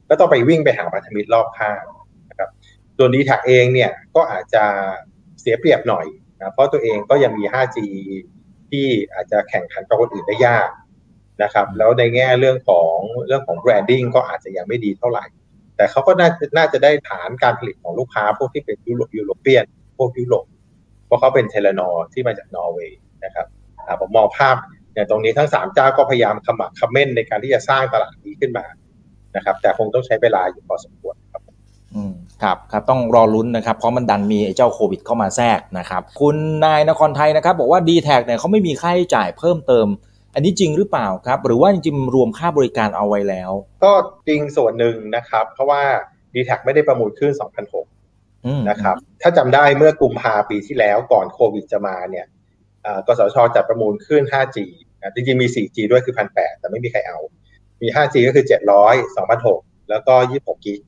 [0.09, 1.83] ก็ต้องไปวิ่งไปหาพันธมิตรรอบข้าง
[2.29, 2.49] นะครับ
[2.97, 4.63] ส่วน d t แทเองเนี่ยก็อาจจะ
[5.41, 6.05] เสียเปรียบหน่อย
[6.37, 7.77] นะเพราะตัวเองก็ยังมี 5G
[8.69, 10.69] ที่อาจจะแข่งขันกับคนอื่นได้ยาก
[11.43, 12.93] นะครับแล้วในแง่เรื่องของ
[13.27, 15.25] เรื่องของ branding ก็อาจจะยังไม่ดีเท่าไหร่
[15.75, 19.65] แต่เขาก็น่าน่าจะได้ฐานการผลิตของลูกค้า พวกที่เป็นยุโรป European
[19.97, 20.45] พวกยุโรป
[21.05, 23.47] เพราะเขาเป็น Telenor ที่มาจากนอร์เวย์นะครับ
[24.01, 24.55] ผมมองภาพ
[24.93, 28.65] อย่างตรงนี้ทั้งสามเจ้าก็พยายามขมักขม้นในการที่จะสร้างตลาดนี้ขึ้นมา
[29.35, 31.41] นะครับ แต่คงต้องใช้เวลาอยู่พอสมควรครับ
[31.95, 39.87] อืมครับครับต้องรอลุ้นนะครับ เพราะมันดันมีไอ้เจ้าโควิดเข้ามาแทรกนะครับ คุณนายนครไทยนะครับ บอกว่า d t แท็เนี่ยเขาไม่มีค่าใช้จ่ายเพิ่มเติม
[40.33, 43.51] อันนี้จริงหรือเปล่าครับ หรือว่าจริงๆรวมค่าบริการเอาไว้แล้ว
[43.83, 43.93] ก็
[44.27, 45.81] จริงส่วนหนึ่งนะครับ เพราะว่า
[46.33, 47.31] d t แทไม่ได้ประมูลขึ้น
[47.99, 52.25] 2006นะครับ ถ้าจำได้เมื่อกุมภาปีที่แล้วก่อนโควิดจะมาเนี่ย
[53.07, 54.57] กสชจัดประมูลขึ้น 5G
[55.15, 57.19] จริงๆมี 4G ด้วยคือ 1,800 แต่ไม่มีใครเอา
[57.81, 58.45] มี 5G ก็คือ
[58.81, 60.79] 700 2,600แล้วก็ 26กิก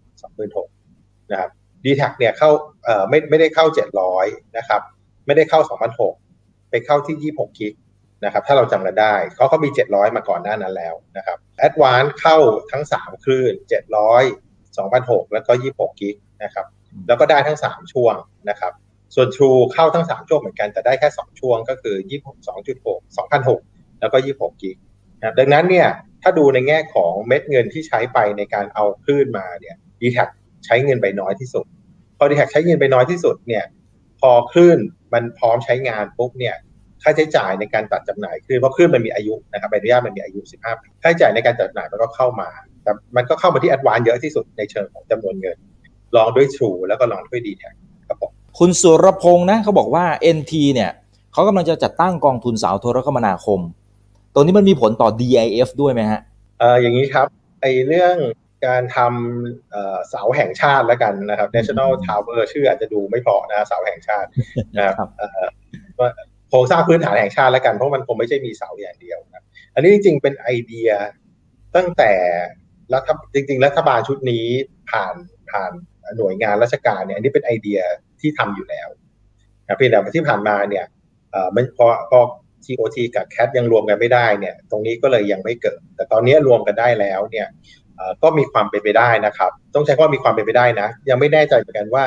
[0.41, 1.49] 26,000นะครับ
[1.84, 2.49] d t แทเนี่ยเข้า
[2.84, 3.65] เอ่อไม่ไม่ได้เข้า
[4.12, 4.82] 700 นะครับ
[5.25, 5.60] ไม่ได้เข้า
[6.15, 7.73] 2,600ไปเข้าที่ 26กิก
[8.23, 12.38] นะครับถ้าเราจำกันได้เขาเขามี 700 มาก่อนหน้านั้นแล้วนะครับ Advance เข้า
[12.71, 13.53] ทั้ง 3 คลื่น
[14.12, 16.65] 700 2,600แล้วก็ 26 กิกนะครับ
[17.07, 18.15] แล้วก็ได้ทั้ง 3 ช่วง
[18.49, 18.73] นะครับ
[19.15, 21.95] ส่วน True เข้าทั้ง 3 ช่วงเหมือนกันแต่ได้แค่ 2 ช่วงก็คือ
[22.57, 24.77] 22.6 2,600แล้วก็ 26 กิก
[25.19, 25.88] นะดังนั้นเนี่ย
[26.21, 30.17] ถ้าดูในแง่ของเม็ดเงินที่ใช้ไปในการเอาคลื่นมาเนี่ย d t แท
[30.65, 31.65] ใช้เงินไปน้อยที่สุด
[32.17, 33.65] พอ d t แทใช้เงินไปน้อยที่สุดเนี่ย
[34.19, 34.79] พอคลื่น
[35.13, 36.55] มันพร้อมใช้งานปุ๊บเนี่ย
[37.04, 42.50] ค่าใช้จ่ายในการตัดจำหน่ายคลื่นเพราะคลื่นมันมีอายุนะครับใบอนุญาตมันมีอายุ 15ปีค่าใช้จ่ายในการจัดจำหน่ายมันก็เข้ามา
[42.84, 45.58] แต่มันก็เข้ามาที่ a d v a n c e เยอะที่สุดในเชิงของจำนวนเงิน
[46.16, 47.63] ลองด้วย True แล้วก็ลองด้วย d t แท
[48.08, 50.06] ครับผมคุณสุรพงศ์นะเขาบอกว่า
[50.38, 50.92] NT เนี่ย
[51.34, 53.60] เขากำลังจะจัดตั้งกองทุนสาวโทรคมนาคม
[54.34, 56.22] ตรงนี้มันมีผลต่อ DIF ด้วยไหมฮะ
[56.60, 57.28] เอออย่างนี้ครับ
[57.62, 58.18] ไอเรื่อง
[58.66, 64.30] การทำเสาแห่งชาติแล้วกันนะครับ National Tower ชื่ออาจจะดูไม่เพาะนะเสาแห่งชาติ
[64.76, 65.10] นะครับ
[65.98, 70.89] โครงสร้างพื้นฐานแห่งชาติแล้วกัน เพราะมันคงไม่ใช่มีเสาอย่างเดียวนะอันนี้จริง ๆ เป็นไอเดีย
[71.76, 72.12] ตั้งแต่
[72.94, 74.46] รัฐจริง ๆ รัฐบาลชุดนี้
[74.89, 75.16] ผ่าน
[75.52, 75.72] ผ่าน
[76.18, 77.80] หน่วยงานราชการเนี่ยอันนี้เป็นไอเดีย
[78.22, 78.88] ที่ทำอยู่แล้ว
[79.68, 80.86] นะเพียงแต่ที่ผ่านมาเนี่ย
[81.56, 82.20] มันพอพอ
[82.66, 87.48] TOT กับ CAT ยังรวมกันไม่ได้เนี่ยตรงนี้ก็เลยยังไม่เกิด แต่ตอนนี้รวมกันได้แล้วเนี่ย
[88.24, 92.04] ก็มีความเป็นไปได้นะครับ ต้องใช้ว่ามีความเป็นไปได้นะ ยังไม่แน่ใจเหมือนกันว่า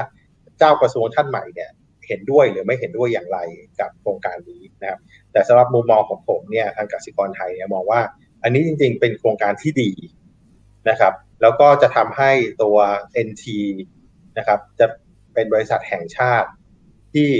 [0.58, 1.70] เจ้ากระทรวงท่านใหม่เนี่ย
[2.08, 3.38] เห็นด้วยหรือไม่เห็นด้วยอย่างไร
[3.80, 5.00] กับโครงการนี้นะครับ
[5.32, 8.00] แต่สำหรับมุมมองของผมเนี่ยทางกสิกรไทยเนี่ยมองว่า
[8.42, 9.90] อันนี้จริง ๆ เป็นโครงการที่ดี
[10.90, 12.30] นะครับ แล้วก็จะทำให้
[12.62, 12.76] ตัว
[13.26, 13.44] NT
[14.38, 14.86] นะครับ จะ
[15.34, 16.48] เป็นบริษัทแห่งชาติ
[17.14, 17.30] ที่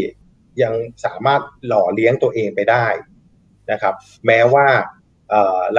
[0.63, 0.75] ยัง
[1.05, 2.87] สามารถหล่อเลี้ยงตัวเองไปได้
[3.73, 3.95] นะครับ
[4.27, 4.67] แม้ว่า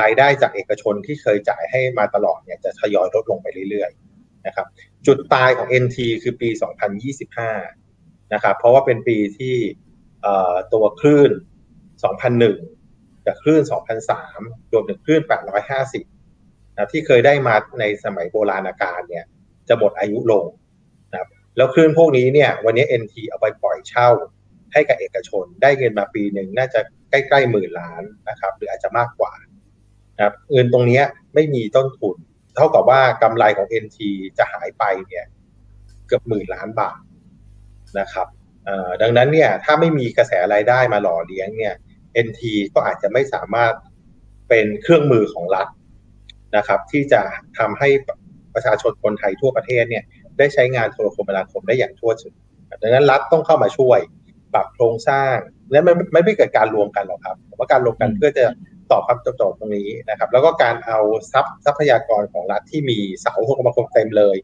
[0.02, 4.68] รายได้จากเอกชนที่เคยจ่ายให้มาตลอดเนี่ยจะทยอยลดลงไปเรื่อยๆนะครับ
[5.08, 6.50] จุดตายของ NT คือปี
[7.22, 7.87] 2025
[8.34, 9.56] นะครับ เพราะว่าเป็นปีที่
[10.74, 11.32] ตัวคลื่น
[12.50, 13.64] 2001 กับคลื่น
[14.18, 15.22] 2003 รวมถึงคลื่น
[15.80, 19.26] 850นะที่เคยได้มาในสมัยโบราณกาลเนี่ย
[19.68, 20.46] จะหมดอายุลง
[21.12, 24.10] นะครับแล้วคลื่นพวกนี้เนี่ยวันนี้ NT เอาไปปล่อยเช่า
[24.74, 29.34] ให้กับเอกชน ได้เงินมาปีหนึ่งน่าจะใกล้ๆหมื่นล้านนะครับ หรืออาจจะมากกว่า
[30.16, 31.02] นะครับเงินตรงนี้
[31.34, 32.18] ไม่มีต้นทุน
[32.56, 33.98] เท่ากับว่ากำไรของ NT
[34.38, 35.26] จะหายไปเนี่ย
[36.08, 37.00] เกือบหมื่นล้านบาท
[38.00, 38.28] นะครับ
[39.02, 41.74] ดังนั้นเนี่ยถ้าไม่มีกระแสรายได้มาหล่อเลี้ยงเนี่ย
[42.26, 42.42] NT
[42.74, 43.74] ก็อาจจะไม่สามารถ
[44.50, 45.68] เป็นเครื่องมือของรัฐ
[46.58, 47.22] นะครับ ที่จะ
[47.58, 47.90] ทำให้
[48.54, 50.04] ประชาชนคนไทยทั่วประเทศเนี่ย
[50.38, 52.34] ได้ใช้งานโทรคมนาคมได้อย่างทั่วถึง
[52.82, 54.00] ดังนั้นรัฐต้องเข้ามาช่วย
[54.54, 55.36] ปรับโครงสร้าง
[55.72, 58.46] และไม่ไม่ไม่เกิดการรวมกันหรอกครับแต่ว่าการรวมกันเพื่อจะ
[58.92, 61.00] ตอบคำโจทย์ตรงนี้นะครับ แล้วก็การเอา
[61.34, 64.36] ทรัพย์ทรัพยากรของรัฐที่มีเสาโทรคมนาคมเต็มเลย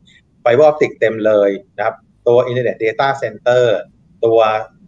[0.41, 1.95] fiber optic เต็มเลยนะครับ
[2.27, 3.77] ตัวอินเทอร์เน็ต data center
[4.25, 4.39] ตัว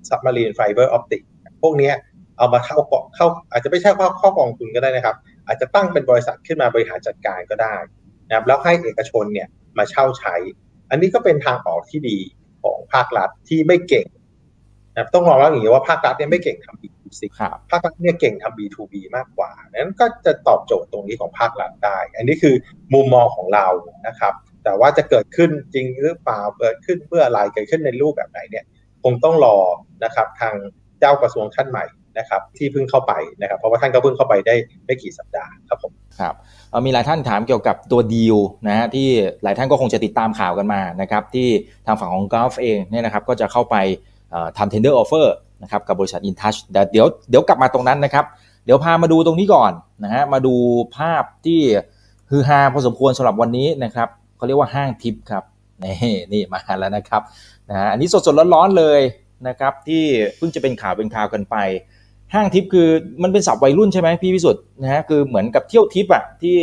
[0.10, 1.22] submarine fiber optic
[1.62, 1.92] พวกนี้
[2.38, 2.78] เอามาเข้า
[3.16, 5.16] เข้าอาจจะไม่ใช่เข้าเข้ากองทุนก็ได้นะครับ
[5.48, 7.76] อาจจะตั้งเป็นบริษัทขึ้นมาบริหารจัดการก็ได้
[8.28, 10.36] นะครับแล้วให้เอกชนเนี่ยมาเช่าใช้
[10.90, 12.18] อันนี้ก็เป็นทางออกที่ดี
[12.64, 14.08] ของภาครัฐที่ไม่เก่ง
[14.96, 17.22] นะต้องมองว่าอย่างนี้ว่าภาครัฐเนี่ยไม่เก่งทำ B2C
[17.72, 22.56] ภาครัฐเนี่ยเก่งทำ B2B มากกว่านั้นก็จะตอบโจทย์ตรงนี้ของภาครัฐได้ อันนี้คือ
[22.94, 23.68] มุมมองของเรา
[24.08, 24.34] นะครับ
[24.66, 28.66] แต่ว่าจะเกิดขึ้นจริงหรือเปล่าเกิดขึ้นเพื่ออะไรเกิดขึ้นในรูปแบบไหนเนี่ย
[29.04, 29.58] คงต้องรอ
[30.04, 30.56] นะครับทาง
[31.00, 31.86] เจ้ากระทรวงท่านใหม่
[32.20, 36.34] นะครับที่เพิ่งเข้าไปนะครับ เพราะว่าท่านก็เพิ่งเข้าไปได้ไม่กี่สัปดาห์ครับผมครับ
[36.86, 39.08] มีหลายท่านถามเกี่ยวกับตัวดีลนะฮะที่
[39.44, 41.48] หลายท่านก็คงจะติดตามข่าวกันมานะครับที่
[41.86, 43.76] ทางฝั่งของกอล์ฟเองเนี่ยนะครับก็จะเข้าไป
[44.58, 45.28] ทำ tender offer
[45.64, 48.26] นะครับกับบริษัท InTouch แต่เดี๋ยวเดี๋ยวกลับมาตรงนั้นนะครับ
[48.66, 49.72] เดี๋ยวพามาดูตรงนี้ก่อน
[50.04, 50.56] นะฮะมาดู
[50.98, 51.60] ภาพที่
[52.32, 55.44] ฮือฮาพอสมควรสำหรับวันนี้นะครับ เขาเรียกว่าห้างทิปครับ
[55.84, 57.22] นี่นี่มาแล้วนะครับ
[57.70, 59.02] นะฮะอันนี้สดๆร้อนๆเลย
[59.48, 60.04] นะครับ ที่
[60.38, 61.56] เพิ่งจะเป็นข่าวเป็นข่าวกันไป
[62.34, 62.88] ห้างทิพย์คือ
[63.24, 66.56] มันเป็นศัพท์วัยรุ่นใช่ไหมพี่พิสุทธิ์นะฮะคือเหมือนกับเที่ยวทิพย์อะที่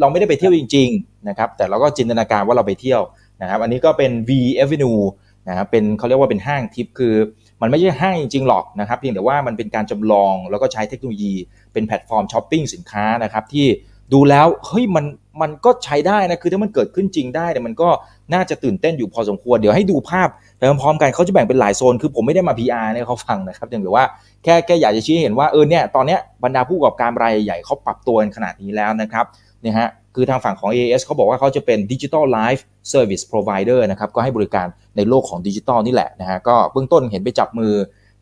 [0.00, 3.02] เราไม่ได้ไปเที่ยวจริง ๆนะครับ แต่เราก็จินตนาการว่าเราไปเที่ยว
[3.42, 4.30] นะครับอันนี้ก็เป็น V
[4.62, 5.02] Avenue
[5.48, 7.14] นะครับเป็นเขาเรียกว่าเป็นห้างทิพย์คือ
[7.62, 11.34] มันไม่ใช่ห้างจริงๆหรอกนะครับเพียงแต่ว่ามันเป็นการจำลองแล้วก็ใช้เทคโนโลยี
[11.72, 13.66] เป็นแพลตฟอร์มช้อปปิ้งสินค้านะครับที่
[14.12, 15.04] ดูแล้วเฮ้ยมัน
[15.42, 17.88] มันก็ใช้ได้นะคือถ้ามันเกิดขึ้นจริงได้เนี่ยมันก็
[18.34, 24.04] น่าจะตื่นเต้นอยู่พอสมควร เดี๋ยวให้ดูภาพไปพร้อมๆกันเขาจะแบ่งเป็นหลายโซน คือผมไม่ได้มา PR เนี่ยเขาฟังนะครับอย่างแต่ว่า
[24.44, 29.24] แค่แค่อยากจะชี้เห็นว่าเออเนี่ยตอนเนี้ยบรรดาผู้ประกอบการรายใหญ่เขาปรับตัวขนาดนี้แล้วนะครับ
[29.62, 37.74] เนี่ยฮะคือทางฝั่งของ AS เขาบอกว่าเขาจะเป็น Digital Life Service Provider นะครับก็ให้บริการในโลกของดิจิตอลนี่แหละนะฮะก็เบื้องต้นเห็นไปจับมือ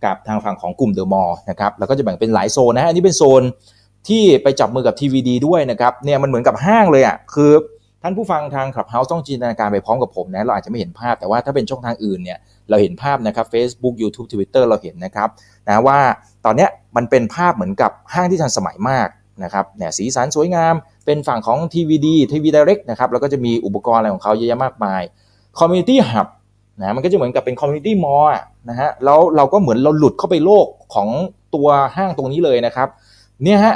[0.05, 3.43] กับทางฝั่งของกลุ่มเดอะมอลล์นะครับแล้วก็จะแบ่งเป็นหลายโซนนะอันนี้เป็นโซน
[4.09, 7.53] ที่ไปจับมือกับ TVD ด้วยนะครับเนี่ยมันเหมือนกับห้างเลยอะ่ะคือ
[8.03, 12.39] ท่านผู้ฟังทางคลับเฮาส์ต้องจินตนาการไปพร้อมกับผมนะเราอาจจะไม่เห็นภาพแต่ว่าถ้าเป็นช่องทางอื่นเนี่ย
[12.71, 15.29] เราเห็นภาพนะครับ Facebook YouTube Twitter เราเห็นนะครับ
[15.67, 15.99] นะว่า
[16.45, 16.67] ตอนนี้
[16.97, 19.09] มันเป็นภาพเหมือนกับห้างที่ทันสมัยมาก
[19.45, 20.75] นะครับเนี่ยสีสันสวยงาม
[21.07, 25.03] เป็นฝั่งของ TVD TV Direct นะครับแล้วก็จะมีอุปกรณ์อะไรของเขาเยอะแยะมากมาย
[25.59, 26.27] Community Hub
[26.81, 28.29] นะมันก็จะเหมือนกับเป็น Community Mall
[28.69, 31.09] นะฮะแล้วเราก็เหมือนเราหลุดเข้าไปโลกของ
[31.55, 32.89] ตัวห้างตรงนี้เลยนะครับ
[33.43, 33.75] เนี่ยฮะ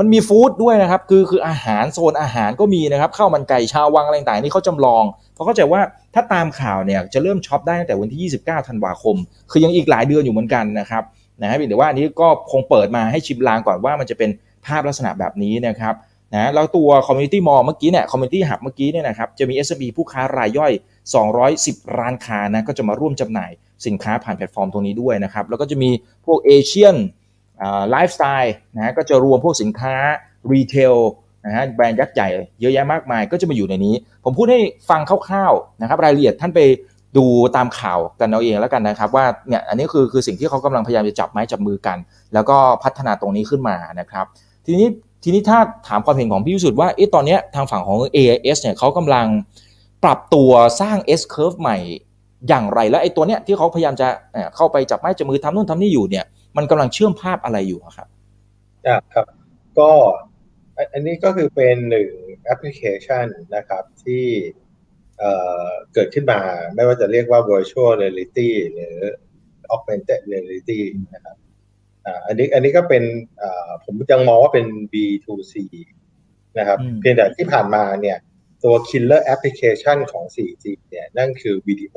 [0.00, 5.80] มันมี food ด้วยนะครับ คือคืออาหารโซนอาหารก็มีนะครับข้าวมันไก่ชาววังอะไรต่างๆนี่เขาจำลองเพราะเข้าใจว่า
[6.14, 9.16] ถ้าตามข่าวเนี่ยจะเริ่มช็อปได้ตั้งแต่วันที่ 29 ธันวาคม
[9.50, 11.02] คือยังอีกหลายเดือนอยู่เหมือนกันนะครับ
[11.40, 14.30] นะฮะแต่ว่าอันนี้ก็คงเปิดมาให้ชิมลางก่อนว่ามันจะเป็น
[14.66, 15.94] ภาพลักษณะแบบนี้นะครับ
[16.34, 20.72] นะแล้วตัว Community Mall เมื่อกี้เนี่ย Community Hub เมื่อกี้เนี่ยนะครับจะมี SME ผู้ค้ารายย่อย
[21.36, 23.50] 210 ร้านค้านะก็จะมาร่วมจำหน่าย
[23.86, 25.90] สินค้าผ่านแพลตฟอร์มตรงนี้ด้วยนะครับแล้วก็จะมี
[26.26, 26.96] พวก Asian
[27.90, 29.94] lifestyle นะฮะก็จะรวมพวกสินค้า
[30.52, 30.96] retail
[31.46, 32.28] นะฮะแบรนด์ยักษ์ใหญ่
[32.60, 33.94] เยอะแยะมากมายก็จะมาอยู่ในนี้
[34.24, 36.60] ผมพูดให้ฟังคร่าวๆนะครับรายละเอียดท่านไป
[37.16, 41.98] ดูตามข่าวกันเอาเองแล้วกันนะครับว่าเนี่ยอันนี้คือคือสิ่งที่เขากำลังพยายามจะจับไม้จับมือกัน
[42.34, 44.24] แล้วก็พัฒนาตรงนี้ขึ้นมานะครับ
[44.66, 44.88] ทีนี้
[45.22, 49.26] ทีนี้ถ้าถามความเห็นของพี่วิสุทธิ์ว่าเอ๊ะตอนนี้ทางฝั่งของ AIS เนี่ยเขากำลัง
[50.04, 51.78] ปรับตัวสร้าง S curve ใหม่
[52.48, 54.08] อย่างไรแล้วไอ้ตัวเนี้ยที่เขาพยายามจะ
[54.56, 56.24] เข้าไปจับไม้จับมือทำนู่นทำนี่อยู่เนี่ย
[56.56, 58.08] มันกำลังเชื่อมภาพอะไรอยู่ครับ
[59.14, 59.26] ครับ
[59.78, 59.90] ก็
[60.92, 62.10] อันนี้ก็คือเป็นหนึ่ง
[62.44, 64.24] แอปพลิเคชันนะครับที่
[65.94, 66.40] เกิดขึ้นมา
[66.74, 68.96] ไม่ว่าจะเรียกว่า virtual reality หรือ
[69.74, 70.80] augmented reality
[71.14, 71.36] นะครับ
[72.26, 73.04] อันนี้อันนี้ก็เป็น
[73.84, 75.54] ผมยังมองว่าเป็น B2C
[76.58, 78.18] นะครับ เพียงแต่ที่ผ่านมาเนี่ย
[78.64, 81.96] ตัว killer application ของ 4G เนี่ยนั่นคือวิดีโอ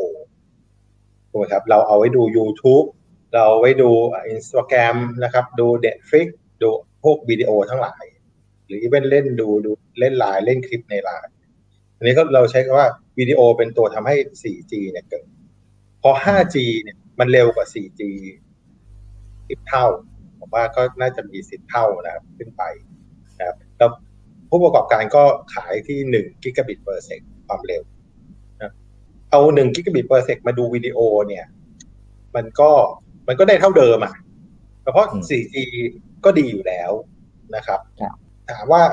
[1.29, 2.87] ถูกไหมครับ เราเอาไว้ดู YouTube
[3.33, 3.89] เราไว้ดู
[4.33, 6.27] Instagram นะครับดู Netflix
[6.61, 6.69] ดู
[7.03, 8.03] พวกวิดีโอทั้งหลาย
[8.67, 11.33] หรือเว้นเล่นดูดูเล่นไลน์เล่นคลิปในไลน์
[11.95, 12.87] อันนี้ก็เราใช้คำว่า
[13.19, 15.25] วิดีโอเป็นตัวทำให้ 4G เนี่ยเกิด
[16.01, 18.01] พอ 5G เนี่ยมันเร็วกว่า 4G
[19.49, 19.85] สิบเท่า
[20.39, 22.63] ผมว่าก็น่าจะมีสิบเท่านะครับขึ้นไป
[23.37, 23.89] นะครับแล้ว
[24.49, 27.81] ผู้ประกอบการก็ขายที่หนึ่ง gigabit per sec ความเร็ว
[28.61, 28.71] นะ
[29.31, 31.45] เอาหนึ่ง gigabit per sec มาดูวิดีโอเนี่ย
[32.35, 32.71] มันก็
[33.27, 34.13] มันก็ได้เท่าเดิมอะ
[34.81, 35.55] เพราะ 4G
[36.25, 36.91] ก็ดีอยู่แล้ว
[37.55, 37.79] นะครับ
[38.51, 38.83] ถามว่า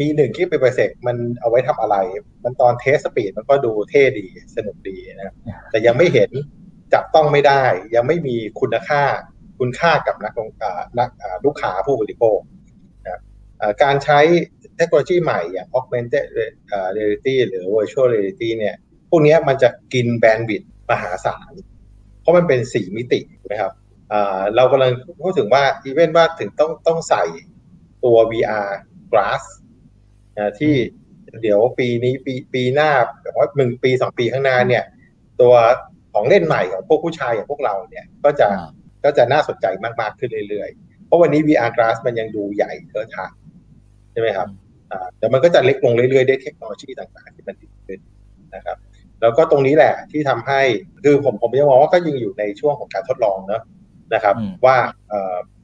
[0.00, 1.96] มีหนึ่ง gigabit per sec มันเอาไว้ทำอะไร
[2.44, 5.34] มันตอน test speed มันก็ดูเท่ดีสนุกดีนะ
[5.70, 6.30] แต่ยังไม่เห็น
[6.94, 9.02] จับต้องไม่ได้ ยังไม่มีคุณค่า
[9.58, 10.32] คุณค่ากับนัก
[10.98, 11.10] นัก
[11.44, 12.38] ลูกค้าผู้บริโภค
[13.06, 13.20] นะ
[13.82, 14.20] การใช้
[14.76, 16.26] เทคโนโลยีใหม่อย่าง augmented
[16.96, 18.76] reality หรือ virtual reality เนี่ย
[19.10, 21.75] พวกนี้มันจะกินแบนด์วิดต์มหาศาลเพ
[22.26, 23.72] ราะมันเป็นสี่มิตินะครับ
[24.56, 27.24] เรากำลังพูดถึงว่าอีเวนต์ว่าถึงต้องต้องใส่
[28.04, 28.68] ตัว VR
[29.12, 29.42] glass
[30.36, 30.74] นะที่
[31.42, 32.90] เดี๋ยวปีนี้ปีปีหน้า
[33.22, 34.84] แบบว่าหนึ่งปีสองปีข้างหน้าเนี่ย
[35.40, 35.54] ตัว
[36.12, 38.48] ของเล่นใหม่ของพวกผู้ชายอย่างพวกเราเนี่ย ก็จะ
[39.04, 39.66] ก็จะน่าสนใจ
[40.00, 43.26] มาก ๆ ขึ้นเรื่อย ๆ เพราะวันนี้ VR glass มันยังดูใหญ่เทอะทะ
[44.12, 44.48] ใช่ไหมครับ
[45.18, 48.00] แต่มันก็จะเล็กลงเรื่อย ๆ ได้เทคโนโลยีต่าง ๆ ที่มันดีขึ้น
[48.54, 48.76] นะครับ
[49.20, 50.60] แล้วก็ตรงนี้แหละที่ทำให้
[51.02, 53.62] คือผมผมยังมองว่าก็ยังอยู่ในช่วงของการทดลองเนาะ
[54.14, 54.34] นะครับ
[54.66, 54.76] ว่า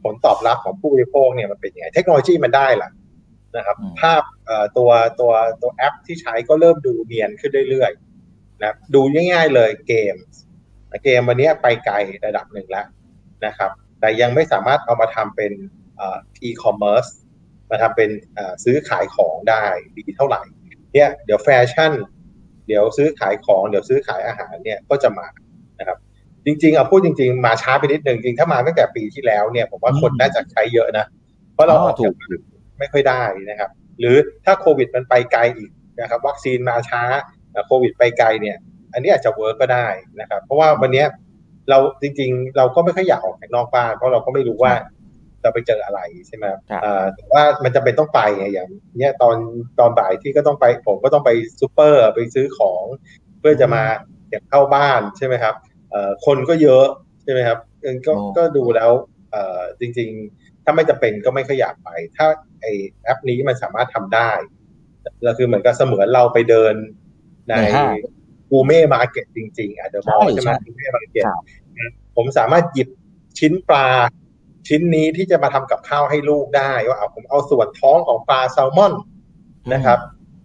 [0.02, 2.90] ผลตอบรับของผู้บริโภคเนี่ยมันเป็นยังไงเทคโนโลยีมันได้ล่ะ
[3.56, 4.22] นะครับ ภาพ
[4.76, 10.16] ตัวตัวตัวแอปที่ใช้ก็เริ่มดูเนียนขึ้นเรื่อยๆนะดูง่ายๆเลยเกม
[11.04, 11.94] เกมวันนี้ไปไกล
[12.26, 12.86] ระดับหนึ่งแล้ว
[13.46, 15.52] นะครับ แต่ยังไม่สามารถเอามาทำเป็น
[16.42, 17.06] อีคอมเมิร์ซ
[17.70, 18.10] มาทำเป็น
[18.64, 19.64] ซื้อขายของได้
[19.96, 20.42] ดีเท่าไหร่
[20.94, 21.92] เนี่ยเดี๋ยวแฟชั่น
[22.66, 25.26] เดี๋ยวซื้อขายของเดี๋ยวซื้อขายอาหารเนี่ยก็จะมา
[25.78, 25.98] นะครับ
[26.46, 31.06] จริงๆเอาพูดจริง ๆ มาช้าไปนิดหนึ่งจริงถ้ามาตั้งแต่ปีที่แล้วเนี่ยผมว่าคนน่าจะใช้เยอะนะ
[31.54, 32.14] เพราะเราออกจาก
[32.78, 33.70] ไม่ค่อยได้นะครับ
[34.00, 35.70] หรือถ้าโควิดมันไปไกลอีก
[36.00, 37.02] นะครับ วัคซีนมาช้า
[37.66, 38.56] โควิดไปไกลเนี่ย
[38.92, 39.86] อันนี้อาจจะ work ก็ได้
[40.20, 41.04] นะครับ เพราะว่าวันนี้
[41.68, 44.72] เราจริง ๆ เราก็ไม่ค่อยอยากออกจากนอกบ้านเพราะเราก็ไม่รู้ว่า
[45.42, 46.44] จะไปเจออะไรใช่ไหม
[47.14, 49.36] แต่ว่ามันจะเป็นต้องไปไงอย่างเนี้ยตอน
[49.78, 52.84] ตอนบ่ายที่ก็ต้องไป ผมก็ต้องไปซูเปอร์ไปซื้อของ
[53.40, 53.82] เพื่อจะมา
[54.28, 55.54] เก็บเข้าบ้านใช่ไหมครับ
[56.26, 56.86] คนก็เยอะ
[57.22, 57.58] ใช่ไหมครับ
[58.06, 58.90] ก็ก็ดูแล้ว
[59.80, 62.26] จริง ๆ ถ้าไม่จะเป็นก็ไม่ขยับไป ถ้า
[62.60, 62.66] ไอ
[63.04, 64.30] แอปนี้มันสามารถทำได้
[65.22, 66.74] เราคือเหมือนกับเสมือนเราไปเดิน
[67.48, 67.54] ใน
[68.50, 71.24] กูเม่มาเก็ตจริง ๆอะเดอะมอลใช่ไหมกูเม่มาเก็ต
[72.16, 72.88] ผมสามารถหยิบ
[73.38, 73.88] ชิ้นปลา
[74.68, 78.92] ชิ้นนี้ที่จะมาทำกับข้าวให้ลูกได้ว่าเอาผมเอาส่วนท้องของปลาแซลมอน
[79.72, 79.98] นะครับ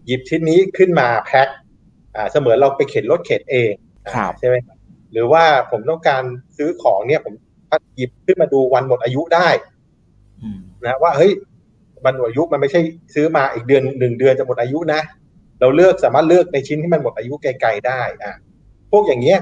[0.06, 1.47] หยิบชิ้นนี้ขึ้นมาแพ็ค
[2.15, 3.71] อ่าเสมือนเราไปเข็นรถเข็นเอง
[4.39, 4.56] ใช่ไหม
[5.12, 6.23] หรือว่าผมต้องการ
[6.58, 7.34] ซื้อของเนี่ย ผม
[7.95, 9.49] หยิบขึ้นมาดูวันหมดอายุได้
[10.86, 11.32] นะว่าเฮ้ย
[12.06, 12.80] มันหมดอายุมันไม่ใช่
[13.15, 15.01] ซื้อมาอีกเดือนหนึ่งเดือนจะหมดอายุนะ
[15.60, 18.36] เราเลือกสามารถเลือกในชิ้นที่มันหมดอายุไกลๆได้อะ
[18.91, 19.39] พวกอย่างเงี้ย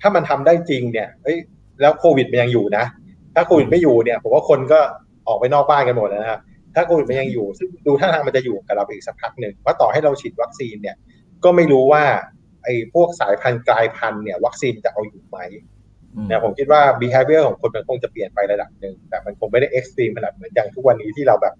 [0.00, 1.38] ถ้ามันทำได้จริงเนี่ยเฮ้ย
[1.80, 2.84] แล้วโควิดมันยังอยู่นะ
[3.34, 4.80] ถ้าโควิดไม่อยู่เนี่ยผมว่าคนก็
[5.28, 6.40] ออกไปนอกบ้านกันหมดนะครับ
[6.74, 10.96] ถ้าโควิดมันยังอยู่ ซึ่งดูท่าทางมันจะอยู่กับเราอีกสักพักหนึ่งว่าต่อให้เราฉีดวัคซีนเนี่ย
[11.44, 12.04] ก็ไม่รู้ว่า
[12.64, 15.38] ไอ้พวกสายพันธุ์กลายพันธุ์เนี่ย วัคซีนจะเอาอยู่ไหม
[16.28, 21.54] เนี่ยผมคิดว่า behavior ของคนมันคงจะเปลี่ยนไประดับหนึ่งแต่มันคงไม่ได้ extreme ขนาดเหมือนอย่างทุกวันนี้ที่เราแบบ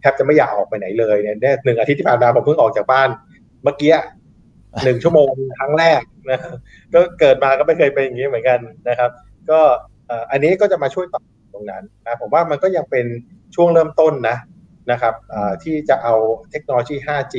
[0.00, 3.08] แทบจะไม่อยากออกไปไหนเลยเนี่ยหนึ่งอาทิตย์ที่ผ่านมาผมเพิ่งออกจากบ้าน
[3.64, 3.92] เมื่อกี้
[4.84, 6.38] หนึ่งชั่วโมงครั้งแรกนะ
[6.94, 8.58] ก็เกิดมาก็ไม่เคยเป็นอย่างนี้เหมือนกัน
[8.88, 9.10] นะครับ
[9.50, 9.60] ก็
[10.30, 13.06] อันนี้ก็จะมาช่วยตอบตรงนั้นนะผมว่ามันก็ยังเป็น
[13.54, 14.36] ช่วงเริ่มต้นนะ
[14.90, 15.14] นะครับ
[15.62, 16.14] ที่จะเอา
[16.50, 17.36] เทคโนโลยี 5G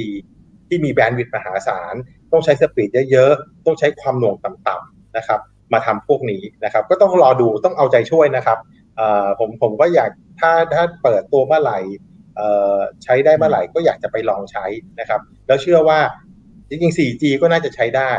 [0.68, 1.96] ที่มีแบนด์วิดต์มหาศาล
[2.32, 5.40] ต้องใช้สปีดเยอะๆ ต้องใช้ความหน่วงต่ำๆนะครับ
[5.74, 8.58] มาทำพวกนี้นะครับ ก็ต้องรอดูต้องเอาใจช่วยนะครับ
[9.40, 11.80] ผมผมก็อยากถ้าถ้าเปิดตัวเมื่อไหร่
[13.04, 14.66] ใช้ได้เมื่อไหร่ก็อยากจะไปลองใช้
[15.00, 16.00] นะครับ แล้วเชื่อว่า
[16.70, 18.12] จริงๆ 4G ก็น่าจะใช้ได้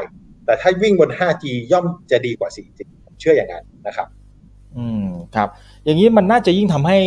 [0.46, 2.80] แต่ถ้าวิ่งบน 5G ย่อมจะดีกว่า 4G
[3.20, 4.08] เชื่ออย่างนั้นนะครับ
[4.78, 5.48] อืมครับ
[5.84, 6.98] อย่างนี้มันน่าจะยิ่งทำให้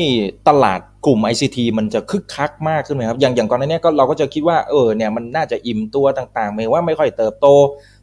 [0.49, 7.47] ตลาดกลุ่ม ICT มันจะคึกคักมากขึ้นไหมครับ อย่างอย่างก่อนหน้านี้ก็เราก็จะคิดว่าเออเนี่ยมันน่าจะอิ่มตัวต่างๆไม่ว่าไม่ค่อยเติบโต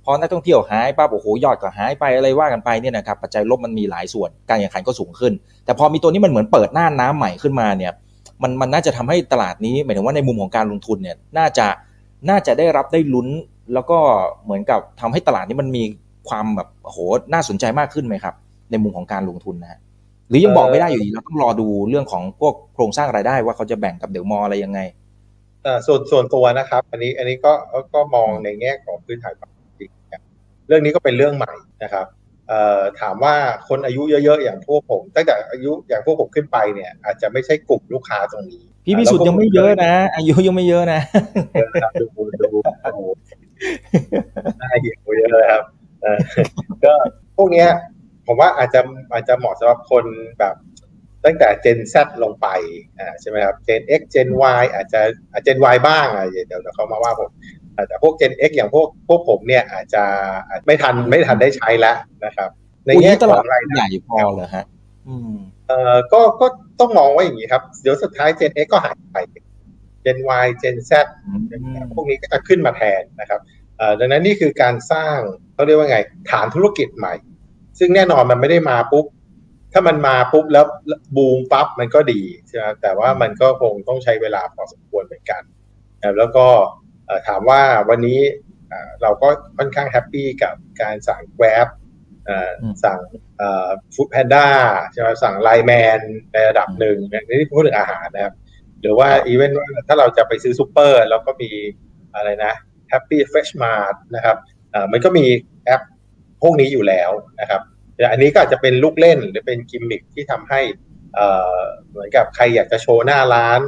[0.04, 5.32] พอนักท่องเที่ยวหายปั๊บโอ้โหยอดก็หายไปอะไรว่ากันไปเนี่ยนะครับปัจจัยลบมันมีหลายส่วนการแข่งขันก็สูงขึ้น
[5.64, 7.92] แต่พอมีตัวนี้มันเหมือนเปิดหน้าน้ำใหม่ขึ้นมาเนี่ย
[8.42, 11.66] มันมันน่าจะทำให้ตลาดนี้หมายถึงว่าในมุมของการลงทุนเนี่ยน่าจะ
[12.28, 13.28] น่าจะได้รับได้ลุ้น
[13.74, 13.98] แล้วก็
[14.44, 15.82] เหมือนกับทำให้ตลาดนี้มันมี
[16.28, 16.98] ความแบบโห
[17.32, 18.34] น่าสนใจมากขึ้นไหมครับ
[18.70, 19.80] ในมุมของการลงทุนนะฮะ
[20.28, 24.80] หรือยังบอกไม่ได้อยู่ดีเราต้องรอดูเรื่องของพวกโครงสร้างรายได้ว่าเขาจะแบ่งกับเดลมออะไรยังไง
[25.86, 27.52] ส่วนส่วนตัวนะครับ อันนี้อันนี้ก็
[27.94, 29.90] ก็มองในแง่ของพื้นฐานความจริง
[30.68, 32.06] เรื่องนี้ก็เป็นเรื่องใหม่นะครับ
[33.00, 33.34] ถามว่า
[33.68, 41.00] คนอายุเยอะๆอย่างพวกผม ตั้งแต่อายุอย่างพวกผมขึ้นไปเนี่ย อาจจะไม่ใช่กลุ่มลูกค้าตรงนี้ พี่พิสุทธิ์ยังไม่เยอะนะ อายุยังไม่เยอะนะ
[42.00, 42.06] ดู
[42.40, 42.48] ดู
[44.60, 45.62] น่าเหี่ยวเยอะเลยครับ
[46.84, 46.92] ก็
[47.36, 47.68] พวกเนี้ย
[48.26, 48.80] ผมว่าอาจจะ
[49.12, 50.04] อาจจะเหมาะสำหรับคน
[50.40, 50.54] แบบ
[51.24, 52.48] ตั้งแต่ Gen Z ลงไป
[52.98, 54.28] อ่าใช่ไหมครับ Gen X Gen
[54.60, 55.00] Y อาจจะ
[55.32, 57.30] อาจ Gen Y บ้างอะเดี๋ยวเดี๋ยวเขามาว่าผม
[57.88, 60.04] แต่พวก Gen X อย่างพวกพวกผมเนี่ยอาจจะ
[60.66, 62.50] ไม่ทันไม่ทันได้ใช้แล้วนะครับ
[62.86, 64.64] ในแง่ของรายได้ใหญ่พอเลยฮะ
[65.68, 66.46] เอ่อก็ก็
[66.80, 69.18] ต้องมองว่าอย่างนี้ครับ เดี๋ยวสุดท้าย Gen X ก็หายไป
[70.04, 70.92] Gen Y Gen Z
[71.94, 73.40] พวกนี้ก็จะขึ้นมาแทนนะครับ
[74.00, 75.16] ดังนั้นนี่คือการสร้าง
[75.54, 75.98] เขาเรียกว่าไง
[76.30, 77.14] ฐานธุรกิจใหม่
[77.78, 79.06] ซึ่งแน่นอนมันไม่ได้มาปุ๊บ
[79.72, 80.64] ถ้ามันมาปุ๊บแล้ว
[81.16, 85.42] บูมปั๊บมันก็ดีใช่ไหมแต่ว่ามันก็คงต้องใช้เวลาพอสมควรเหมือนกัน
[86.18, 86.46] แล้วก็
[87.26, 88.20] ถามว่าวันนี้
[89.02, 91.68] เราก็ค่อนข้าง happy กับการสั่ง Grab
[92.84, 93.00] สั่ง
[93.94, 94.48] foodpanda
[94.92, 95.98] ใช่ไหมสั่ง LINE MAN
[96.32, 98.34] ในระดับหนึ่งนี่พูดถึงอาหารนะครับ
[98.80, 101.50] หรือว่าอีเวนต์ว่าถ้าเราจะไปซื้อซูเปอร์แล้วก็มี
[102.14, 102.52] อะไรนะ
[102.92, 104.36] Happy Fresh Mart นะครับ
[104.92, 105.26] มันก็มี
[105.64, 105.82] แอป
[106.42, 107.60] พวกนี้อยู่แล้วนะครับ
[108.12, 110.60] อันนี้ก็อาจจะเป็นลูกเล่นหรือเป็นกิมมิคที่ทำให้
[111.88, 113.60] เหมือนกับใครอยากจะโชว์หน้าร้าน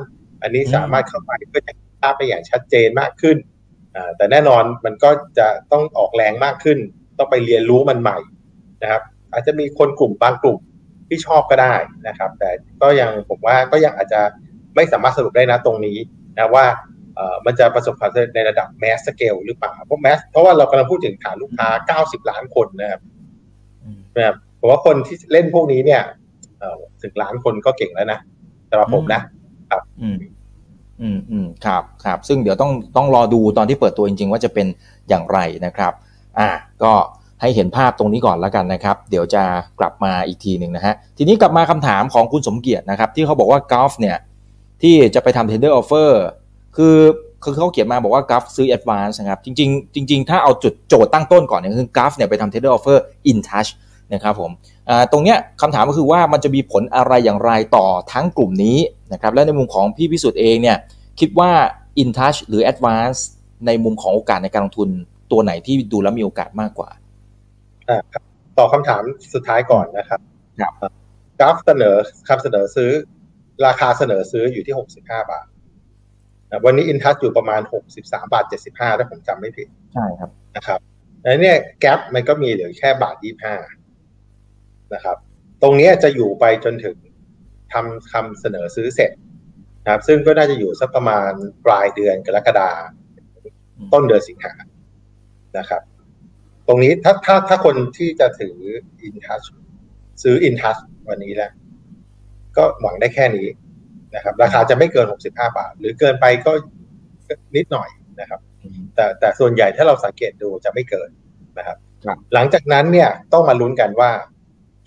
[0.42, 3.36] อันนี้สามารถเข้าไปเพื่อจะภาพไปอย่างชัดเจนมากขึ้น
[4.16, 6.78] แต่แน่นอนมันก็จะต้องออกแรงมากขึ้น
[7.18, 8.18] ต้องไปเรียนรู้มันใหม่
[8.82, 9.02] นะครับ
[9.32, 10.58] อาจจะมีคนกลุ่มบางกลุ่ม
[11.08, 11.74] ที่ชอบก็ได้
[12.08, 12.50] นะครับ แต่
[12.82, 14.20] ก็ยังผมว่าก็ยังอาจจะ
[14.76, 15.98] ไม่สามารถสรุปได้นะตรงนี้
[16.38, 16.66] นะว่า
[17.46, 23.00] มันจะประสบความสำเร็จในระดับแมสสเกลหรือเปล่าเพราะแมสเพราะว่าเรากำลังพูดถึงฐานลูกค้า 90 ล้านคนนะครับ
[24.16, 26.02] นะครับผมว่าคนที่เล่นพวกนี้เนี่ย
[27.02, 28.18] ถึงล้านคนก็เก่งแล้วนะ
[28.70, 29.22] สำหรับผมนะ
[29.70, 30.16] ครับ อืม
[31.00, 34.66] อืมอืมครับครับ ซึ่งเดี๋ยวต้องต้องรอดูตอนที่เปิดตัวจริง ๆ ว่าจะเป็น
[35.08, 35.92] อย่างไรนะครับ
[36.38, 36.48] อ่า
[36.82, 36.92] ก็
[37.40, 39.42] ให้เห็นภาพตรงนี้ก่อนแล้วกันนะครับ เดี๋ยวจะ
[39.78, 44.16] กลับมาอีกทีหนึ่งนะฮะ ทีนี้กลับมาคำถามของคุณสมเกียรตินะครับ ที่เขาบอกว่ากอล์ฟเนี่ย
[44.82, 46.10] ที่จะไปทำ tender offer
[46.76, 46.96] คือ
[47.42, 52.98] คือเขาเขียนมาบอกว่ากราฟซื้อ advance นะครับจริงๆจริง ๆ ถ้าเอาจุดโจทย์ตั้งต้นก่อนเนี่ยคือกราฟเนี่ยไปทำ tender offer
[53.30, 53.70] in touch
[54.14, 54.50] นะครับผม
[55.12, 58.78] ตรงเนี้ยคำถามก็คือว่ามันจะมีผลอะไรอย่างไรต่อทั้งกลุ่มนี้
[59.12, 60.76] นะครับและในมุมของพี่พิสุทธิ์เองเนี่ย
[61.20, 61.50] คิดว่า
[62.02, 63.18] in touch หรือ advance
[63.66, 64.88] ในมุมของโอกาสในการลงทุน
[65.32, 66.90] ตัวไหนที่ดูแล้วมีโอกาสมากกว่า
[68.58, 69.02] ต่อคำถาม
[69.34, 70.20] สุดท้ายก่อนนะครับ
[71.40, 71.94] กราฟเสนอ
[72.28, 72.90] คำเสนอซื้อ
[73.66, 75.00] ราคาเสนอซื้ออยู่ที่ 65
[75.30, 75.46] บาท
[76.64, 77.60] วันนี้อินทัชอยู่ประมาณ
[77.94, 80.80] 63 บาท 75 ถ้าผมจำไม่ผิด ใช่ครับนะครับ
[81.22, 83.16] แล้วเนี่ยแกลบมันก็มีเหลือแค่บาท
[83.84, 85.16] 25 นะครับ
[85.62, 86.96] ตรงนี้จะอยู่ไปจนถึง
[87.72, 89.10] ทำคำเสนอซื้อเสร็จ
[89.84, 91.30] นะครับ ซึ่งก็น่าจะอยู่สักประมาณ
[91.66, 92.70] ปลายเดือนกรกฎา
[93.92, 94.52] ต้นเดือนสิงหา
[95.58, 95.82] นะครับ
[96.66, 98.56] ตรงนี้ถ้าถ้าถ้าคนที่จะถือ
[99.02, 99.42] อินทัช
[100.22, 100.76] ซื้ออินทัช
[101.08, 101.52] วันนี้แล้ว
[102.56, 103.46] ก็หวังได้แค่นี้
[104.14, 106.52] นะครับ ราคาจะไม่เกิน 65 บาท หรือเกินไปก็
[107.56, 107.88] นิดหน่อย
[108.20, 108.40] นะครับ
[108.94, 111.10] แต่แต่ส่วนใหญ่ถ้าเราสังเกตดูจะไม่เกิน
[111.58, 111.76] นะครับ
[112.34, 114.10] หลังจากนั้นเนี่ยต้องมาลุ้นกันว่า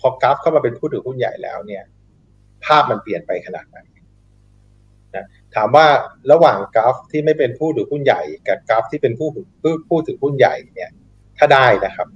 [0.00, 1.82] พอกราฟเข้ามาเป็นผู้ถือหุ้นใหญ่แล้วเนี่ย
[2.64, 3.78] ภาพมันเปลี่ยนไปขนาดไหน
[5.14, 5.86] นะถามว่า
[6.32, 9.28] ระหว่างกราฟที่ไม่เป็นผู้ถือหุ้นใหญ่ กับกราฟที่เป็นผู้
[9.62, 10.90] ผู้ผู้ถือหุ้นใหญ่เนี่ย
[11.38, 12.08] ถ้าได้นะครับ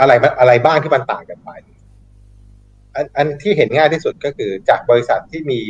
[0.00, 1.50] อะไรอะไรบ้างที่มันต่างกันไป
[2.96, 5.60] อันอันที่เห็นง่ายที่สุดก็คือจากบริษัทที่มี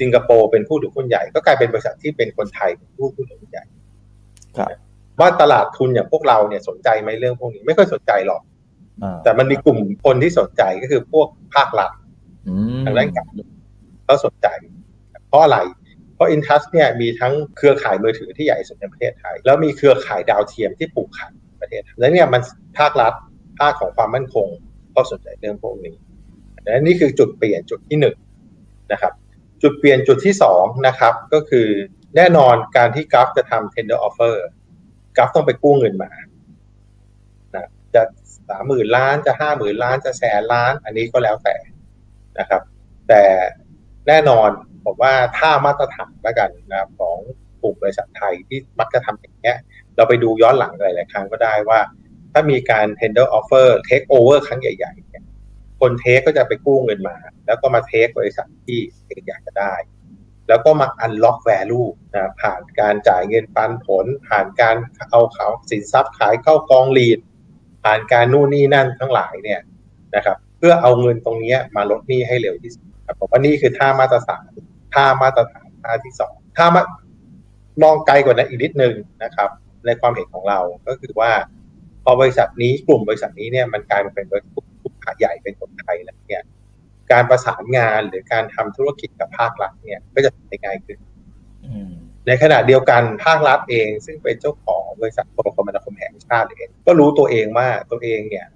[0.00, 3.64] สิงคโปร์เป็นผู้ถือหุ้นใหญ่ ก็กลายเป็นบริษัทที่เป็นคนไทยเป็นผู้ถือหุ้นใหญ่
[5.20, 8.42] ว่าตลาดทุนอย่างพวกเราเนี่ยสนใจไหมเรื่องพวกนี้ไม่ค่อยสนใจหรอก
[9.24, 11.90] แต่มันมีกลุ่มคนที่สนใจก็คือพวกภาครัฐ
[12.84, 13.26] ทางด้านการ
[14.04, 14.48] เขาสนใจ
[15.28, 15.58] เพราะอะไร
[16.14, 22.42] เพราะอินทัสเนี่ยมีทั้งเครือข่ายมือถือที่ใหญ่สุดในประเทศไทย แล้วมีเครือข่ายดาวเทียมที่ปลูกขาดประเทศแล้วเนี่ยมัน
[22.78, 23.14] ภาครัฐ
[23.60, 24.46] ภาคของความมั่นคง
[24.92, 25.94] เขาสนใจเรื่องพวกนี้
[26.66, 28.16] นะนี่คือจุดเปลี่ยนจุดที่หนึ่ง
[28.92, 29.12] นะครับ
[29.62, 31.68] จุดเปลี่ยนจุดที่สองนะครับก็คือ
[32.16, 34.36] แน่นอนการที่กราฟจะทำ tender offer
[35.16, 36.10] กราฟต้องไปกู้เงินมา
[37.54, 38.02] นะจะ
[38.48, 41.56] สามหมื่นล้านจะห้าหมื่นล้านจะแสนล้าน อันนี้ก็แล้วแต่
[42.38, 42.62] นะครับ
[43.08, 43.22] แต่
[44.08, 44.50] แน่นอน
[44.84, 47.18] ผมว่าถ้ามาตรฐานแล้วกันนะของ
[47.62, 49.58] กลุ่มบริษัทไทยที่มักจะทำอย่างเงี้ย
[49.96, 51.80] เราไปดูย้อนหลังหลายๆครั้งก็ได้ว่า
[52.32, 55.31] ถ้ามีการ tender offer take over ครั้งใหญ่ๆ
[55.82, 57.16] คนเทคก็จะไปกู้เงินมา
[57.46, 59.74] แล้วก็มาเทคบริษัทที่เองอยากจะได้
[60.48, 61.82] แล้วก็มาอันล็อกแวลู
[62.14, 64.76] นะผ่านการจ่ายเงินปันผล ผ่านการ
[65.10, 67.18] เอาเขาสินทรัพย์ขายเข้ากองลีด
[67.84, 69.60] ผ่านการนู่นนี่นั่นทั้งหลายเนี่ย
[70.14, 72.84] นะครับ เพื่อเอาเงินตรงนี้มาลดหนี้ให้เร็วที่สุด
[73.18, 74.46] ผมว่านี่คือท่ามาตรฐาน
[74.94, 76.82] ท่ามาตรฐานท่าที่สองท่ามา
[77.82, 79.48] มองไกลกว่านั้นอีกนิดนึงนะครับ
[79.86, 81.32] ในความเห็นของเราก็คือว่า
[82.04, 84.52] พอบริษัทนี้กลุ่มบริษัทนี้เนี่ยมันกลายมาเป็นบริษัท
[85.02, 86.42] ขาใหญ่เป็นคนไทยแล้วเนี่ย
[87.12, 90.98] การประสานงานหรือการทำธุรกิจกับภาครัฐเนี่ยก็จะทำง่ายขึ้น
[92.26, 98.46] ในขณะเดียวกันภาครัฐเอง ซึ่งเป็นเจ้าของบริษัทโทรคมนาคมแห่งชาติเอง ก็รู้ตัวเองว่าตัวเองเนี่ย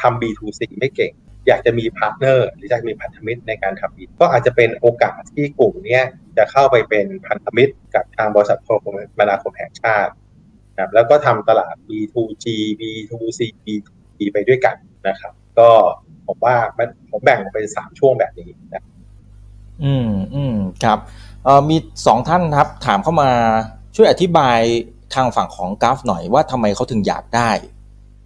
[0.00, 1.12] ทำ B2C ไม่เก่ง
[1.46, 6.00] อยากจะมี partner หรืออยากมีพันธมิตรในการทำบินก็อาจจะเป็นโอกาสที่กลุ่มนี้
[6.36, 8.86] จะเข้าไปเป็นพันธมิตรกับทางบริษัทโทรค
[9.20, 10.12] มนาคมแห่งชาติ
[10.74, 12.46] นะครับแล้วก็ทำตลาด B2G
[12.80, 14.76] B2C B2B ไปด้วยกัน
[15.08, 15.68] นะครับ ก็
[16.26, 16.54] ผมว่า
[17.10, 18.84] ผมแบ่งเป็นสามช่วงแบบนี้นะ
[19.84, 20.98] อืมอืมครับ
[21.44, 23.30] เอ่อมีสองท่านครับ ถามเข้ามา
[23.96, 24.60] ช่วยอธิบาย
[25.14, 27.50] ทางฝั่งของกราฟหน่อยว่าทำไมเขาถึงอยากได้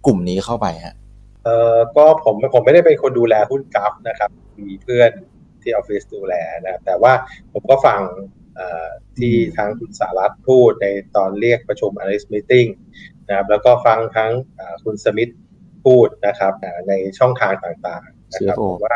[0.05, 0.95] กลุ่มนี้เข้าไปฮะ
[1.43, 4.29] เอ่อก็ผมผมไม่ได้เป็นคนดูแลหุ้นกราฟนะครับ
[4.59, 5.11] มีเพื่อน
[5.61, 7.13] ที่ออฟฟิศดูแลนะแต่ว่า
[7.53, 8.01] ผมก็ฟัง
[9.17, 12.69] ที่ทางคุณสารัตพูดในตอนเรียกประชุม analyst meeting
[13.27, 14.31] นะครับแล้วก็ฟังทั้ง
[14.83, 15.31] คุณสมิธ
[15.85, 16.53] พูดนะครับ
[16.87, 18.95] ในช่องทางต่างๆนะครับว่า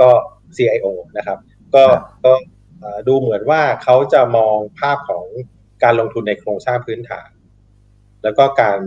[0.00, 0.10] ก็
[0.56, 0.86] CIO
[1.16, 1.38] นะครับ
[1.74, 1.84] ก็
[2.24, 2.32] ก็
[3.08, 5.26] ดูเหมือนว่าเขาจะมองภาพของ
[5.82, 7.30] การลงทุนในโครงสร้างพื้นฐาน
[8.22, 8.78] แล้วก็การ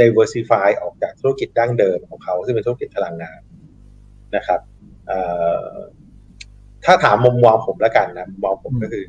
[0.00, 3.40] diversify ออกจากธุรกิจดั้งเดิมของเขา ซึ่งเป็นธุรกิจพลังงาน
[4.36, 4.60] นะครับ
[6.84, 9.04] ถ้าถามมุมมองผมแล้วกันนะมุมมองผมก็คือ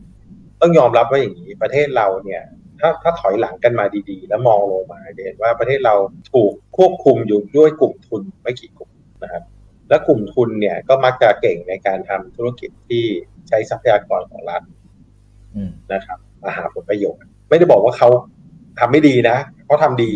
[0.61, 2.43] ต้องยอมรับว่าอย่างนี้ประเทศเราเนี่ย
[2.79, 5.95] ถ้าถ้าถอยหลังกันมาดีๆ แล้วมองลงมาจะเห็นว่าประเทศเรา
[6.33, 8.91] ถูกควบคุมอยู่ด้วยกลุ่มทุนไม่กี่กลุ่ม
[9.23, 9.43] นะครับ
[9.89, 13.03] และกลุ่มทุนเนี่ยก็มักจะเก่งในการทำธุรกิจที่
[13.47, 14.61] ใช้ทรัพยากรของรัฐ
[15.93, 18.09] นะครับมาหาผลประโยชน์ ไม่ได้บอกว่าเขา
[18.79, 20.11] ทำไม่ดีนะเขาทำดี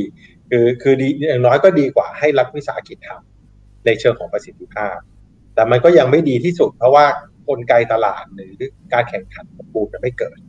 [0.49, 4.97] คือคือดีอย่างน้อยก็ดีกว่าให้รัฐวิสาหกิจทำในเชิงของประสิทธิภาพ
[5.55, 7.05] แต่มันก็ยังไม่ดีที่สุด เพราะว่า
[7.49, 8.51] กลไกตลาดหรือ
[8.93, 10.39] การแข่งขันของปูจะไม่เกิด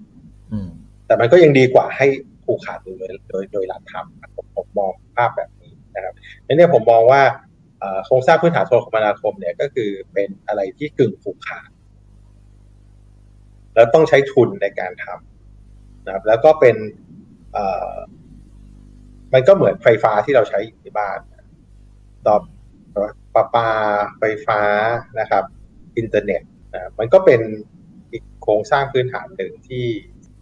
[1.10, 2.06] แต่มันก็ยังดีกว่าให้
[2.44, 2.96] ผูกขาดโดย
[3.28, 6.14] โดยโดยรัฐทำผมผมมองภาพแบบนี้นะครับ
[6.46, 7.22] นั่นนี่ยผมมองว่า
[8.06, 11.68] โครงสร้างพื้นฐานโทรคมนาคมเนี่ยก็คือเป็นอะไรที่กึ่งผูกขาด
[13.74, 16.76] แล้วต้องใช้ทุนในการทำนะครับ แล้วก็เป็น
[19.32, 21.18] มันก็เหมือนไฟฟ้าที่เราใช้อยู่ที่บ้าน
[22.26, 22.36] ต่อ
[23.34, 23.68] ปลาปา
[24.18, 24.60] ไฟฟ้า
[25.20, 25.44] นะครับ
[25.98, 26.42] อินเทอร์เน็ต
[26.72, 27.40] นะมันก็เป็น
[28.12, 29.86] อีกโครงสร้างพื้นฐานหนึ่งที่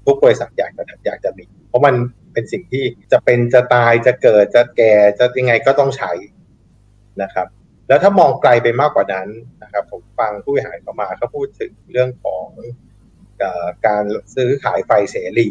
[0.08, 1.94] ทุกบริษัทอยากจะอยากจะมี เพราะมัน
[2.32, 6.12] เป็นสิ่งที่จะเป็นจะตายจะเกิดจะแก่จะยังไงก็ต้องใช้
[7.22, 7.46] นะครับ
[7.88, 9.28] แล้วถ้ามองไกลไปมากกว่านั้น
[9.62, 12.46] นะครับ ผมฟังผู้บริหารเข้ามาเขาพูดถึงเรื่องของ
[13.86, 14.04] การ
[14.34, 15.48] ซื้อขายไฟเสรี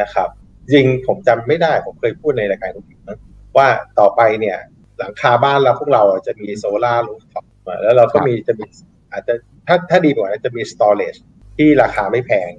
[0.00, 0.28] นะครับ
[0.72, 3.18] จริงผมจำไม่ได้ผมเคยพูดในรายการทุกนะ
[3.56, 3.68] ว่า
[3.98, 4.58] ต่อไปเนี่ย
[4.98, 7.44] หลังคาบ้านเราพวกเราจะมีโซลาร์รูฟท็อป
[7.82, 8.66] แล้วเราก็มีจะมี
[9.12, 9.34] อาจจะ
[9.66, 11.14] ถ้าถ้าดีกว่านั้นจะมีสตอเรจ
[11.56, 12.50] ที่ราคาไม่แพง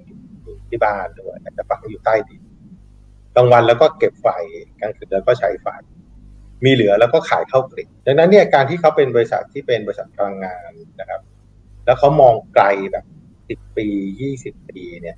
[0.69, 2.41] ที่บ้านด้วยอาจจะฝังอยู่ใต้ดิน
[3.35, 4.27] กลางวันแล้วก็เก็บไฟ
[4.79, 5.67] กลางคืนแล้วก็ใช้ไฟ
[6.65, 11.21] มีเหลือแล้วก็ขายเข้ากริดดังนั้นเนี่ยการที่เขาเป็นบริษัทที่เป็นบริษัทพลังงานนะครับ
[11.85, 13.05] แล้วเขามองไกลแบบ
[13.49, 13.87] สิบปี
[14.21, 15.17] ยี่สิบปีเนี่ย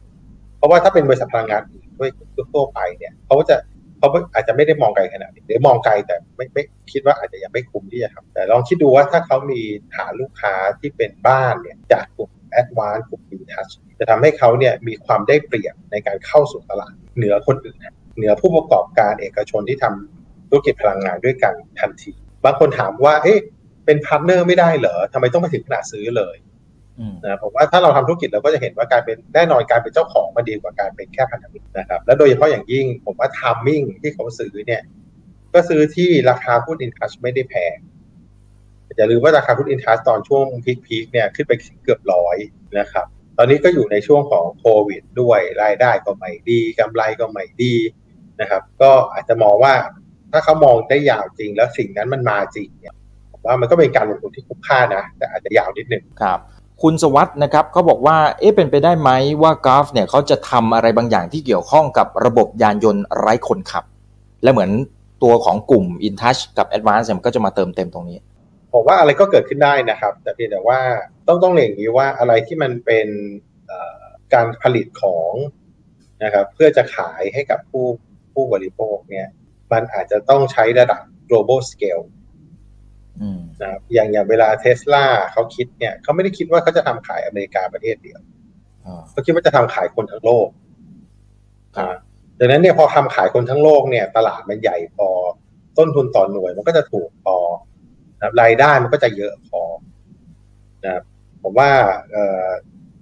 [0.58, 1.62] เพราะว่าถ้าเป็นบริษัทพลังงาน
[2.00, 2.10] ด้วย
[2.54, 3.56] ทั่วไปเนี่ยเขาจะ
[4.00, 9.62] เขาอาจจะไม่ได้มองไกลขนาดนี้หรือมองไกลแต่ไม่ไม่คิดว่าอาจจะยังไม่คุ้มที่จะทำแต่ลองคิดดูว่าถ้าเขามี
[9.96, 13.70] ฐานลูกค้าที่เป็นบ้านเนี่ยจากกลุ่มแอดวานซ์กลุ่มอินทัช
[14.00, 17.78] จะทำให้เขาเนี่ยมีความได้เปรียบในการเข้าสู่ตลาดเหนือคนอื่น
[18.18, 22.14] เหนือผู้ประกอบการเอกชนที่ทำธุรกิจพลังงานด้วยกันทันที
[22.46, 23.40] บางคนถามว่า เอ๊ะ
[23.86, 26.36] เป็น partner ไม่ได้เหรอทำไมต้องมาถึงขนาดซื้อเลย
[27.24, 34.82] นะผมว่าถ้าเราทำธุรกิจเราก็จะเห็นว่าการเป็นแน่นอนการเป็นเจ้าของมันดีกว่าการเป็นแค่พันธมิตรนะครับแล้วโดยเฉพาะอย่างยิ่งผมว่า timing ที่เขาซื้อเนี่ย
[35.54, 37.78] ก็ซื้อที่ราคาหุ้นอินทัชไม่ได้แพง
[38.98, 40.46] อย่าลืมว่าราคาหุ้นอินทัชตอนช่วง
[40.86, 42.38] peak ๆเนี่ยขึ้นไปเกือบร้อย
[42.80, 43.06] นะครับ
[43.38, 47.76] ตอนนี้ก็อยู่ในช่วงของโควิดด้วยรายได้ก็ไม่ดีกำไรก็ไม่ดี
[48.42, 49.74] นะครับ ก็อาจจะมองว่า
[50.32, 52.96] ถ้าเขามองได้ยาวจริงแล้วสิ่งนั้นมันมาจริงเนี่ย
[53.32, 56.40] ผมว่ามันก็เป็นการลงทุนที่คุ้มค่านะ แต่อาจจะยาวนิดนึงครับ
[56.84, 59.10] คุณสวัสด์นะครับเขาบอกว่าเอ๊ะเป็นไปได้ไหม
[59.42, 63.84] ว่ากราฟเนี่ยเขาจะทำอะไรบางอย่างที่เกี่ยวข้องกับระบบยานยนต์ไร้คนขับ
[64.44, 64.72] และเหมือน
[65.24, 68.18] ตัวของกลุ่ม InTouch กับ Advance มันก็จะมาเติมเต็มตรงนี้
[68.74, 70.80] ผมว่าอะไรก็เกิดขึ้นได้นะครับ แต่เพียงแต่ว่า
[71.28, 73.08] ต้องต้องเรียนอย่างนี้ว่าอะไรที่มันเป็น
[74.34, 75.32] การผลิตของ
[76.24, 77.86] นะครับเพื่อจะขายให้กับผู้
[78.34, 79.28] ผู้บริโภคเนี่ย
[79.72, 82.04] มันอาจจะต้องใช้ระดับ global scale
[83.62, 88.20] นะครับอย่างอย่างเวลาเทสลาเขาคิดเนี่ยเขาไม่ได้คิดว่าเขาจะทำขายอเมริกาประเทศเดียว
[89.12, 90.48] เขาคิดว่าจะทำขายคนทั้งโลก
[91.78, 91.96] อ่า
[92.40, 95.08] ดังนั้นเนี่ยพอทำขายคนทั้งโลกเนี่ย ตลาดมันใหญ่พอ
[95.78, 97.36] ต้นทุนต่อหน่วยมันก็จะถูกพอ
[98.22, 99.62] นะรายได้มันก็จะเยอะพอ
[100.86, 101.02] นะ
[101.44, 101.72] ผมว่า
[102.12, 102.48] เอ่อ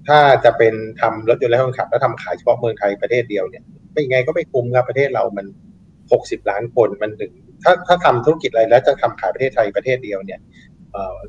[0.08, 5.46] ถ้าจะเป็นทำรถยนต์ไร้คนขับ แล้วทำขายเฉพาะเมืองไทยประเทศเดียวเนี่ยไม่ไงก็ไม่คุ้มครับประเทศเรามัน
[6.12, 7.34] หกสิบล้านคนมันถึง
[7.64, 10.40] ถ้าถ้าทำธุรกิจอะไรแล้วจะทำขายประเทศไทยประเทศเดียวเนี่ย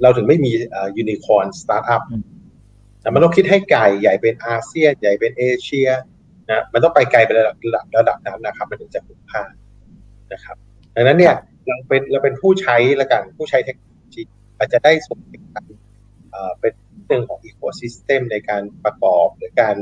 [0.03, 0.51] เราถึงไม่มี
[0.96, 2.03] unicorn startup
[3.01, 5.89] แต่มันต้องคิดให้ไกลใหญ่เป็นอาเซียน ใหญ่เป็นเอเชีย
[6.51, 7.57] นะมันต้องไปไกลไประดับ
[7.99, 9.43] ระดับนั้นนะครับ มันถึงจะคุ้มค่า
[10.33, 10.57] นะครับ
[10.95, 11.35] ดังนั้นเนี่ย
[11.66, 14.22] เราเป็นเราเป็นผู้ใช้ละกันผู้ใช้เทคโนโลยี
[14.59, 15.64] อาจจะได้ส่วนในการ
[16.61, 16.72] เป็น
[17.07, 19.76] เรื่องของ ecosystem ในการประกอบหรือการ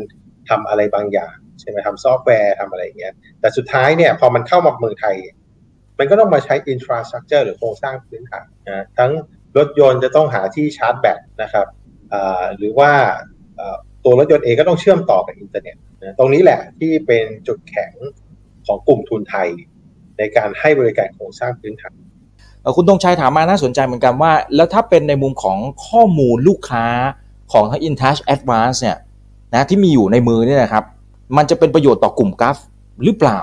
[0.49, 5.17] ทำอะไรบางอย่าง ใช่ไหมทำซอฟต์แวร์ทำอะไรอย่างเงี้ยแต่สุดท้ายเนี่ยพอมันเข้ามาเมืองไทย
[5.99, 9.13] มันก็ต้องมาใช้ infrastructure หรือโครงสร้างพื้นฐานนะทั้ง
[9.59, 11.67] รถยนต์จะต้องหาที่ชาร์จแบตนะครับ
[12.59, 12.91] หรือว่า
[14.05, 15.77] ตัวรถยนต์เองก็ต้องเชื่อมต่อกับอินเทอร์เน็ต
[16.19, 17.93] ตรงนี้แหละที่เป็นจุดแข็ง
[18.67, 19.49] ของกลุ่มทุนไทย
[20.19, 21.97] ในการให้บริการโครงสร้างพื้นฐาน
[22.77, 26.87] คุณตงชัยถามมาน่าสนใจเหมือนกันว่า แล้วถ้าเป็นในมุมของข้อมูลลูกค้า
[27.53, 28.99] ของทั้ง InTouch Advance เนี่ย
[29.53, 30.85] นะที่มีอยู่ในมือเนี่ยนะครับ
[31.37, 32.59] มันจะเป็นประโยชน์ต่อกลุ่มกราฟ
[33.05, 33.41] หรือเปล่า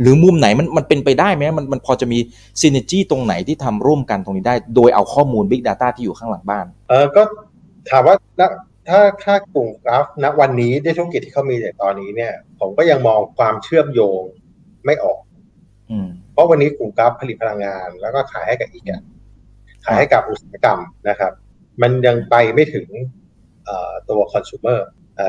[0.00, 2.18] หรือมุมไหนมันมันเป็นไปได้ไหมมันมันพอจะมี
[2.60, 7.22] ซีเนจี้ตรงไหนที่ทำร่วมกันตรงนี้ได้ โดยเอาข้อมูล Big Data ที่อยู่ข้างหลังบ้าน เออก็
[7.90, 8.16] ถามว่า
[8.88, 14.22] ถ้าถ้ากลุ่มกราฟณวันนี้ด้วยธุรกิจที่เขามีในตอนนี้เนี่ย ผมก็ยังมองความเชื่อมโยง
[14.86, 15.20] ไม่ออก
[16.32, 19.02] เพราะวันนี้กลุ่มกราฟผลิตพลังงาน แล้วก็ขายให้กับอีกอะ
[19.84, 20.78] ขายให้กับอุตสาหกรรม
[21.08, 21.32] นะครับ
[21.82, 22.86] มันยังไปไม่ถึง
[24.08, 24.80] ตัวคอน sumer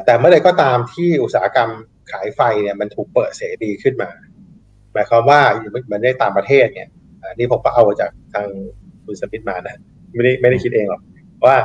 [0.06, 1.70] แต่เมื่อใดก็ตามที่อุตสาหกรรม
[2.12, 4.29] ขายไฟเนี่ยมันถูกเปิดเสรีขึ้นมาห
[5.00, 5.42] มายความว่า
[5.92, 6.90] มันได้ตามประเทศเนี่ย
[7.36, 8.48] นี่ผมก็เอาจากทาง
[9.06, 9.78] คุณสมิธมานะ
[10.14, 11.02] ไม่ได้ไม่ได้คิดเองหรอก
[11.46, 11.56] ว่า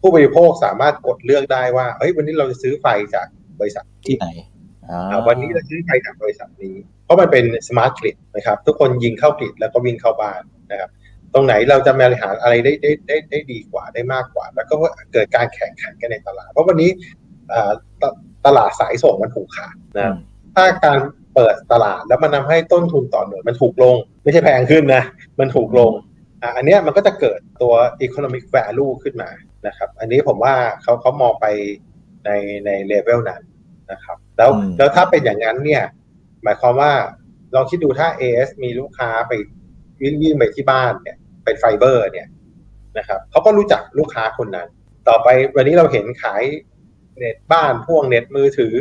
[0.00, 3.26] ผู้บริโภคสามารถกดเลือกได้ว่าเฮ้ยวันนี้เราจะซื้อไฟจาก
[3.60, 4.26] บริษัทที่ไหน
[5.28, 6.74] วันนี้เราซื้อไฟจากบริษัทนี้
[7.04, 10.90] เพราะมันเป็นสมาร์ทกริดนะครับ ทุกคนยิงเข้ากริดแล้วก็วิ่งเข้าบ้านนะครับ
[11.34, 14.74] ตรงไหนเราจะบริหารอะไรได้ได้ได้ได้ดีกว่าได้มากกว่า แล้วก็
[15.12, 16.90] เกิดการแข่งขันกันในตลาด เพราะวันนี้
[18.46, 20.14] ตลาดสายส่งมันถูกขาดนะ
[20.54, 20.98] ถ้าการ
[21.34, 25.02] เปิดตลาด แล้วมันทาให้ต้นทุนต่อหน่วยมันถูกลง ไม่ใช่แพงขึ้นนะ
[25.40, 25.92] มันถูกลง
[26.56, 27.74] อันนี้มันก็จะเกิดตัว
[28.06, 29.30] economic value ขึ้นมา
[29.66, 31.46] นะครับ อันนี้ผมว่าเขาเขามองไป
[32.24, 32.30] ใน
[32.66, 33.42] ในเลเวลนั้น
[33.92, 35.84] นะครับ แล้วแล้วถ้าเป็นอย่างนั้นเนี่ย
[36.42, 36.92] หมายความว่า
[37.54, 39.32] ลองคิดดูถ้า AIS มีลูกค้าไป
[40.02, 42.28] วิ่งวิ่งไปที่บ้านเนี่ยเป็นไฟเบอร์เนี่ย
[42.98, 44.68] นะครับเขาก็รู้จักลูกค้าคนนั้น
[45.08, 46.42] ต่อไปวันนี้เราเห็นขาย
[47.18, 48.74] เน็ตบ้านพ่วงเน็ตมือถือ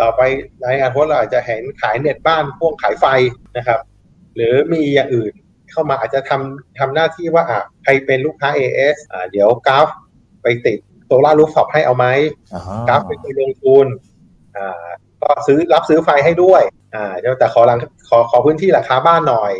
[0.00, 0.20] ต่อไป
[0.62, 3.06] ในอนาคตเราอาจจะเห็นขายเน็ตบ้านพ่วงขายไฟ
[3.56, 3.80] นะครับ
[4.36, 5.32] หรือมีอย่างอื่น
[5.70, 9.88] เข้ามาอาจจะทำทำหน้าที่ว่าอะใครเป็นลูกค้า AS อ่าเดี๋ยวกราฟ
[10.42, 12.06] ไปติดโซลารูฟท็อปให้เอาไหม
[12.88, 13.86] กราฟเป็นคนลงทุน
[14.56, 14.86] อ่า
[15.22, 16.62] ก็ซื้อรับซื้อไฟให้ด้วย
[16.94, 17.78] อ่าแต่ขอรัง
[18.08, 19.54] ขอขอพื้นที่ราคาบ้านหน่อย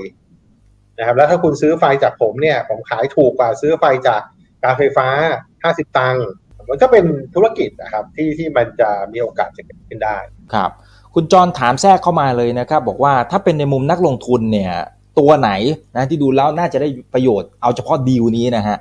[0.99, 4.23] นะครับ แล้วถ้าคุณซื้อไฟจากผมเนี่ย ผมขายถูกกว่าซื้อไฟจาก
[4.65, 5.09] การไฟฟ้า
[5.53, 6.27] 50 ตังค์
[6.69, 7.05] มันก็เป็น
[7.35, 10.17] ธุรกิจนะครับที่ที่มันจะมีโอกาสจะเกิดขึ้นได้
[10.55, 10.71] ครับ
[11.15, 14.73] คุณจรถามแทรกเข้ามาเลยนะครับ บอกว่าถ้าเป็นในมุมนักลงทุนเนี่ย
[15.19, 15.51] ตัวไหน
[15.97, 18.77] นะที่ดูแล้วน่าจะได้ประโยชน์เอาเฉพาะดีลนี้นะฮะ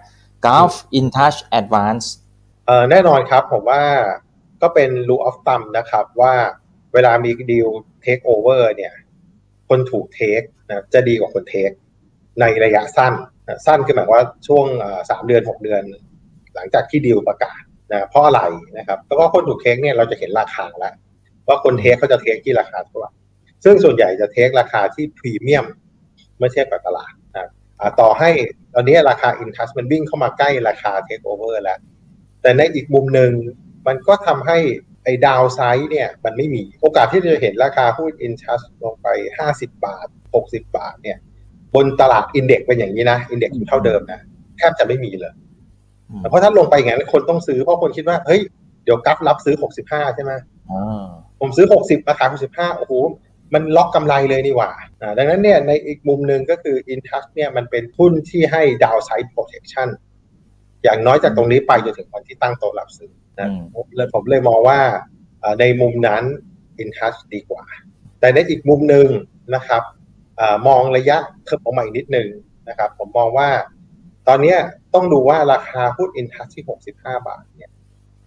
[0.45, 2.05] Gulf InTouch Advance
[2.65, 3.83] เอ่อแน่นอนครับผมว่า
[4.61, 6.33] ก็เป็น rule of thumb นะครับว่า
[6.93, 7.67] เวลามีดีล
[8.05, 8.93] take over เนี่ย
[9.69, 11.69] คนถูกเทคนะจะดีกว่าคนเทค
[12.39, 13.13] ในระยะสั้น
[13.47, 14.65] นะสั้นคือหมายว่าช่วง
[15.09, 15.83] สามเดือนหกเดือน
[16.55, 17.61] หลังจากที่ดีลประกาศ
[17.91, 18.41] นะเพราะอะไร
[18.77, 20.93] นะครับ แล้วก็คนถูก take เนี่ยเราจะเห็นราคาแล้ว
[21.47, 23.11] ว่าคน take เขาจะ take ที่ราคาเท่าไหร่
[23.63, 25.65] ซึ่งส่วนใหญ่จะ take ราคาที่พรีเมียม
[26.37, 27.47] เมื่อเทียบกับตลาดนะ
[27.99, 28.29] ต่อให้
[28.73, 31.79] ตอนนี้ราคา InTouch มันวิ่งเข้ามาใกล้ราคา take over แล้ว
[32.41, 33.31] แต่ในอีกมุมหนึ่ง
[33.87, 34.57] มันก็ทำให้
[35.03, 39.07] ไอ้ downside เนี่ยมันไม่มีโอกาสที่จะเห็นราคาหุ้น InTouch ลงไป
[39.47, 41.17] 50 บาท 60 บาทเนี่ย
[41.75, 44.19] บนตลาด index เป็นอย่างนี้นะ index อยู่เท่าเดิมนะ
[44.57, 45.33] แทบจะไม่มีเลย
[46.29, 48.41] เพราะถ้าลงไปอย่างนั้นคนต้องซื้อเพราะคนคิดว่าเฮ้ย
[48.83, 50.31] เดี๋ยวกัฟรับซื้อ65ใช่ไหม
[51.39, 52.25] ผมซื้อ60ราคา
[52.71, 52.93] 65โอ้โห
[53.53, 54.71] มันล็อกกำไรเลยนี่หว่า
[55.17, 59.87] ดังนั้นเนี่ยในอีกมุมหนึ่งก็คือ Intouch เนี่ยมันเป็นหุ้นที่ให้ downside protection
[60.83, 63.49] อย่างน้อยจากตรงนี้ไปจนถึงวันที่ตั้งโต๊ะรับซื้อนะ
[63.95, 64.79] เลยผมเลยมองว่า
[65.59, 66.23] ในมุมนั้น
[66.83, 67.63] Intouch ดีกว่า
[68.19, 69.07] แต่ในอีกมุมหนึ่ง
[69.55, 69.83] นะครับ
[70.39, 72.29] อมองระยะเทิบออกมาอีกนิดหนึ่ง
[72.69, 73.49] นะครับ ผมมองว่า
[74.27, 74.55] ตอนนี้
[74.93, 77.71] ต้องดูว่าราคาหุ้น Intouch ที่ 65 บาทเนี่ย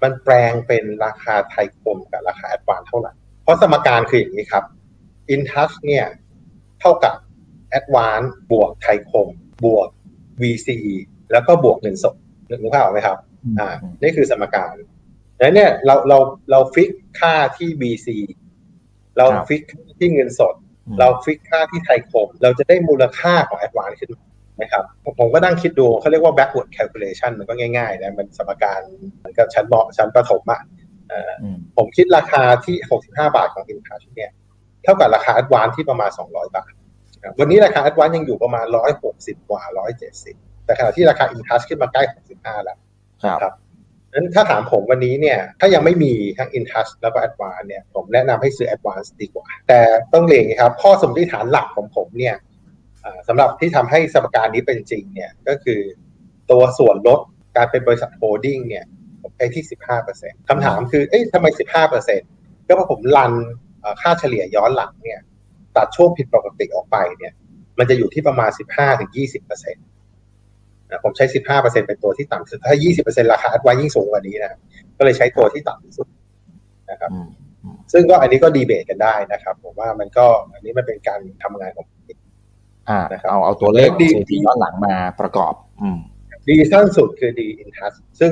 [0.02, 4.64] มันแปลงเป็นราคาไทยคมกับราคาแอดวานเท่าไหร่ เพราะสมการคืออย่างนี้ครับ
[5.34, 6.06] InTouch เนี่ย
[6.80, 7.14] เท่ากับ
[7.78, 9.28] Advance บวกไทยคม
[9.64, 9.88] บวก
[10.42, 10.68] VC
[11.32, 12.14] แล้วก็บวกเงินสด
[12.48, 13.18] นึกภาพออกไหมครับ
[13.58, 13.68] อ่า
[14.02, 14.74] นี่คือสมการ
[15.38, 16.18] แล้วเนี่ยเราเรา
[16.50, 16.90] เราฟิก
[17.20, 18.08] ค่าที่ VC
[19.16, 19.62] เรา fix
[19.98, 20.54] ที่เงินสด
[20.98, 24.10] เรา fix ค่าที่ไทยคม เราจะได้มูลค่าของ Advance ขึ้น
[24.60, 24.84] นะครับ
[25.18, 28.80] ผมก็นั่งคิดดูเขาเรียกว่า backward calculation มันก็ง่ายๆนะมันสมการ
[29.24, 30.60] มันก็ชั้นบอกชั้นประถมอะ
[31.76, 34.30] ผมคิดราคาที่ 65 บาทของ InTouch เนี่ย
[34.82, 36.72] เท่ากับราคา Advance ที่ประมาณ 200 บาท
[37.38, 38.66] วันนี้ราคา Advance ยังอยู่ประมาณ
[39.06, 39.62] 160 กว่า
[40.14, 42.02] 170 แต่ขณะที่ราคา InTouch ขึ้นมาใกล้
[42.34, 42.78] 65 แล้ว
[43.42, 43.54] ครับ
[44.12, 49.80] นั้นถ้าถามผมวันนี้เนี่ย ถ้ายังไม่มีทั้ง InTouch แล้วก็ Advance เนี่ย ผมแนะนำให้ซื้อ Advance ดีกว่า แต่
[50.12, 52.34] ต้องเรียนครับ ข้อสมมติฐานหลักของผมเนี่ย
[53.28, 55.80] สำหรับที่ทำให้สมการนี้เป็นจริงเนี่ยก็คือ
[56.50, 57.20] ตัวส่วนลด
[57.56, 58.84] การเป็นบริษัท holding เนี่ย
[59.22, 59.64] ผมใช้ที่
[60.06, 61.46] 15%คำถามคือ เอ๊ะทำไม
[62.06, 63.32] 15%ก็เพราะผม run
[64.00, 65.20] ค่าเฉลี่ยย้อนหลังเนี่ย
[65.76, 67.32] ตัดช่วงผิดปกติออกไปเนี่ย
[67.78, 68.50] มันจะอยู่ที่ประมาณ
[68.96, 71.24] 15-20%นะผมใช้
[71.56, 72.76] 15%เป็นตัวที่ต่ำสุด ถ้า
[73.26, 74.58] 20%ราคาอัดไว้ยิ่งสูงกว่านี้นะ
[74.98, 76.06] ก็เลยใช้ตัวที่ต่ำที่สุด
[76.90, 77.10] นะครับ
[77.92, 81.86] ซึ่งก็อันนี้ก็ดีเบตกันได้นะครับ ผมว่ามันก็อันนี้มันเป็นการทำงานของ
[82.88, 85.98] อ่าเอาเอาตัวเลขดีที่ย้อนหลังมาประกอบ อืม
[86.48, 88.30] ดีสั้นสุดคือดีอินทัสซึ่ง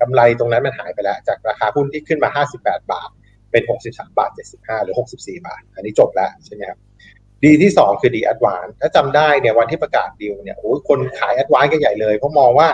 [0.00, 3.08] กำไรตรงนั้นมันหายไปแล้ว จากราคาหุ้นที่ขึ้นมา 58 บาท
[3.50, 6.78] เป็น 63 บาท 75 หรือ 64 บาท อันนี้จบแล้วใช่ไหมครับ
[7.44, 12.68] ดีลที่ 2 คือดีล Advance ถ้าจำได้เนี่ยวันที่ประกาศดีลเนี่ยโอ้คนขาย Advance กันใหญ่เลยเพราะมองว่า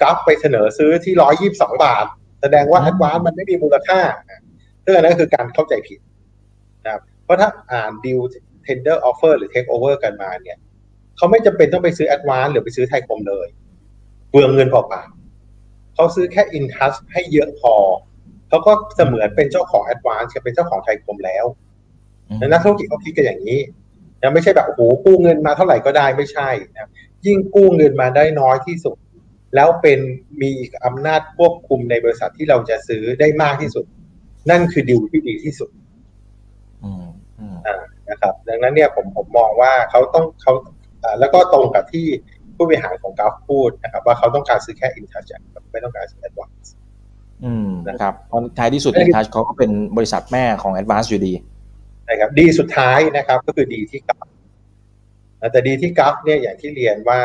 [0.00, 1.14] Gulf ไปเสนอซื้อที่
[1.52, 2.06] 122 บาท
[2.42, 4.00] แสดงว่า Advance มันไม่มีมูลค่า
[4.84, 6.00] ซึ่งอันนั้นคือการเข้าใจผิด
[6.84, 8.20] นะครับเพราะถ้าอ่านดีล
[8.66, 10.58] tender offer หรือ take over กันมาเนี่ย
[11.16, 13.48] เขาไม่จำเป็นต้องไปซื้อ advance หรือไปซื้อไทยคมเลย
[14.30, 17.74] เปลืองเงินเปล่าๆเขาซื้อแค่ in touch ให้เยอะพอ
[18.48, 21.44] เขาก็เสมือนเป็นเจ้าของ advance กับเป็นเจ้าของไทยคมแล้ว
[22.46, 23.60] นักธุรกิจเขาคิดกันอย่างนี้
[24.22, 26.90] นะไม่ใช่แบบโอ้โหกู้เงินมาเท่าไหร่ก็ได้ไม่ใช่นะ
[27.26, 28.96] ยิ่งกู้เงินมาได้น้อยที่สุด
[29.54, 29.98] แล้วเป็น
[30.42, 30.50] มี
[30.84, 33.84] อำนาจควบคุมในบริษัทที่เราจะซื้อได้มากที่สุด
[34.50, 35.70] นั่นคือดิวที่ดีที่สุด
[38.10, 40.52] นะครับดังนั้นเนี่ยผมผมมองว่าเขาต้องเขา
[41.20, 42.06] แล้วก็ตรงกับที่
[42.56, 45.24] ผู้บริหารของ Gulf พูดนะครับ ว่าเขาต้องการซื้อแค่ InTouch
[45.72, 46.74] ไม่ต้องการซื้อ Advance
[47.44, 51.34] อืมนะครับเพราะท้ายที่สุด InTouch เขาก็เป็นบริษัทแม่ของ Advance อยู่ดี
[52.08, 54.26] นะครับดีลสุดท้ายนะครับ ก็คือดีลที่ Gulf
[55.52, 57.20] แต่ดีลที่ Gulf เนี่ยอย่างที่เรียนว่า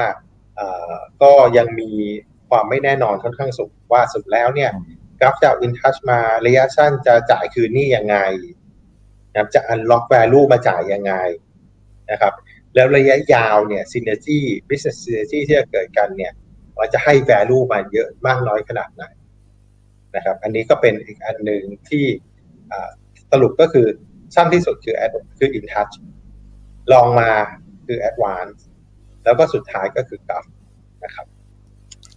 [1.21, 1.89] ก็ยังมี
[2.49, 4.71] ความไม่แน่นอนค่อนข้างสูงว่าสุดแล้วเนี่ย
[5.19, 8.17] Gulf จะ InTouch มาระยะสั้นจะจ่ายคืนนี่ยังไง
[9.33, 11.13] นะจะ unlock value มาจ่ายยังไง
[12.11, 12.33] นะครับ
[12.75, 16.33] แล้วระยะยาวเนี่ย synergy business synergy ที่จะเกิดกันเนี่ย
[16.77, 19.03] มันจะให้ value มาเยอะมากน้อยขนาดไหน
[20.15, 22.05] นะครับ อันนี้ก็เป็นอีกอันหนึ่งที่
[23.31, 23.87] สรุปก็คือ
[24.35, 25.93] สั้นที่สุดคือ ad คือ InTouch
[26.91, 27.31] ลองมา
[27.85, 28.59] คือ Advance
[29.23, 30.45] แล้วก็สุดท้ายก็คือ Gulf
[31.03, 31.27] นะครับ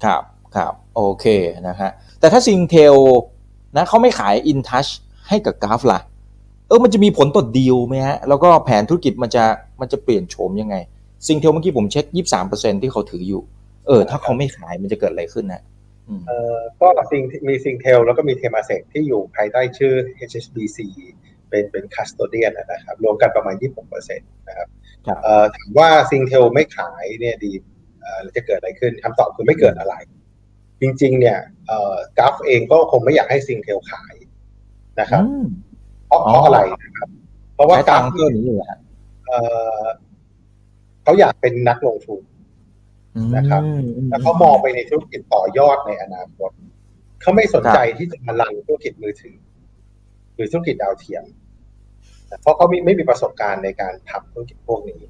[0.05, 0.23] ครับ
[0.57, 1.27] ครับโอเค
[1.69, 1.91] นะฮะ
[2.21, 2.97] แต่ถ้า Singtel
[3.77, 4.91] นะเขาไม่ขาย InTouch
[5.29, 6.01] ให้กับ Gulf ล่ะ
[6.73, 9.45] ออมันจะมีผลต่อดีลไหมฮะ แล้วก็แผนธุรกิจมันจะ
[9.81, 10.77] มันจะเปลี่ยนโฉมยังไง
[11.27, 13.43] Singtel เมื่อกี้ผมเช็คยี่สามเปอร์เซ็นที่เขาถืออยู่
[13.87, 15.63] เออ ถ้าเขาไม่ขายมันจะเกิดอะไรขึ้นนะ
[16.29, 19.95] เออก็ซิงมี Singtel แล้วก็มีเทมาเซกที่อยู่ภายใต้ชื่อ
[20.29, 20.79] HSBC
[21.49, 24.69] เป็นเป็น custodian นะครับ รวมกันประมาณยี่สิบเปอร์เซ็นต์นะครับ
[25.57, 27.53] ถามว่า Singtel ไม่ขายเนี่ยดี
[28.37, 29.95] จะเกิดอะไรขึ้นคำตอบคือไม่เกิดอะไร
[30.81, 31.39] จริง ๆ เนี่ย
[32.19, 34.15] กราฟเองก็คงไม่อยากให้ซิงเทลขาย
[35.01, 35.25] นะครับ
[36.13, 37.09] เพราะเพราะอะไรนะครับ
[37.55, 38.79] เพราะว่ากราฟตัวนี้อยู่แล้ว
[41.03, 42.21] เขาอยากเป็นนักลงทุน
[43.37, 43.63] นะครับ
[44.09, 46.51] แล้วเขามองไปในธุรกิจต่อยอดในอนาคต
[47.21, 49.37] เขาไม่สนใจที่จะมาลังธุรกิจมือถือ
[50.35, 51.25] หรือธุรกิจดาวเทียม
[52.41, 55.01] เพราะเขาไม่ไม่มีประสบการณ์ในการทำธุรกิจพวกนี้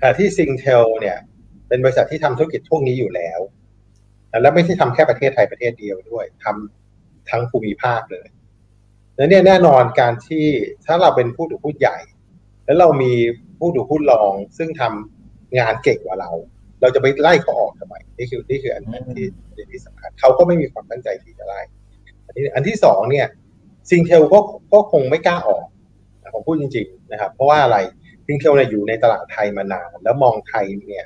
[0.00, 1.18] แต่ที่ซิงเทลเนี่ย
[1.68, 3.40] เป็นบริษัทที่ทำธุรกิจพวกนี้อยู่แล้ว
[4.42, 8.26] แล้วไม่ใช่ทำแค่ประเทศไทยประเทศเดียวด้วยทำทั้งภูมิภาคเลย
[9.16, 10.44] แล้วเนี่ยแน่นอนการที่
[10.86, 11.98] ถ้าเราเป็นผู้ถือหุ้นใหญ่
[12.64, 13.12] แล้วเรามี
[13.58, 16.30] ผู้ถือหุ้นรองซึ่งทำงานเก่งกว่าเรา
[16.80, 18.84] เราจะไปไล่เขาออกทำไมนี่คือนี่คืออัน
[19.18, 19.26] ที่
[19.70, 21.60] ที่สำคัญเขาก็ไม่มีความตั้งใจที่จะไล่
[22.26, 23.26] อันที่อันที่สองเนี่ย
[23.90, 24.38] ซิงเทลก็
[24.72, 25.66] ก็คงไม่กล้าออก
[26.34, 27.78] ผมพูดจริง ๆ นะครับ เพราะว่าอะไร
[28.26, 31.04] Singtel เนี่ยอยู่ในตลาดไทยมานาน แล้วมองไทยเนี่ย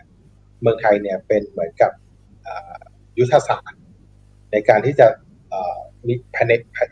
[0.61, 1.90] เมืองไทยเนี่ยเป็นเหมือนกับ
[3.18, 3.82] ยุทธศาสตร์
[4.52, 5.07] ในการที่จะ
[6.09, 6.34] มีแ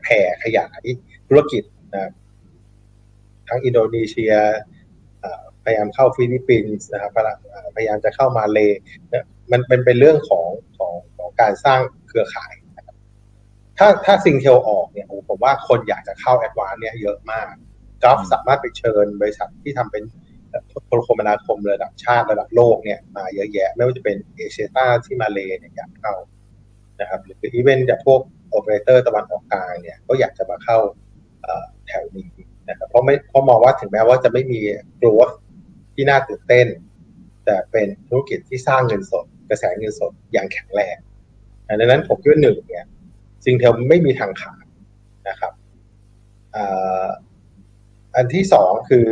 [0.07, 0.85] ผ่ขยาย
[1.29, 1.63] ธุรกิจ
[1.95, 2.13] นะ
[3.49, 4.35] ทั้งอินโดนีเซีย
[5.65, 7.13] พยายามเข้าฟิลิปปินส์นะครับ
[7.77, 8.59] พยายามจะเข้ามาเล
[9.53, 12.53] มันเป็นเป็นเรื่องของของของการสร้างเครือข่าย
[13.79, 17.53] ถ้าถ้า Singtel ออกเนี่ยผมว่าคนอยากจะเข้า Advance เนี่ยเยอะมาก
[18.03, 20.03] Gulf สามารถไปเชิญบริษัทที่ทำเป็น
[20.87, 26.15] โทรคมนาคมระดับชาติระดับโลกเนี่ยมาเยอะแยะ ไม่ว่าจะเป็น Axiata ที่มาเลเนี่ยอยากเข้า
[27.01, 28.21] นะครับหรืออีเวนต์จากพวก
[28.55, 30.79] โอเปอเรเตอร์ตะวันออกกลางเนี่ยก็อยากจะมาเข้า
[31.87, 32.31] แถวนี้
[32.69, 34.61] นะครับเพราะไม่เพราะมองว่าถึงแม้ว่าจะไม่มี
[35.01, 35.21] growth
[35.95, 36.67] ที่น่าตื่นเต้น
[37.45, 40.97] แต่เป็นธุรกิจที่สร้างเงินสด กระแสเงินสดอย่างแข็งแรง
[41.81, 42.85] ดังนั้นผมคิดว่าหนึ่งเนี่ย
[43.45, 44.65] สิ่งเทลไม่มีทางขาด
[45.29, 45.53] นะครับ
[48.15, 49.09] อันที่สองคือ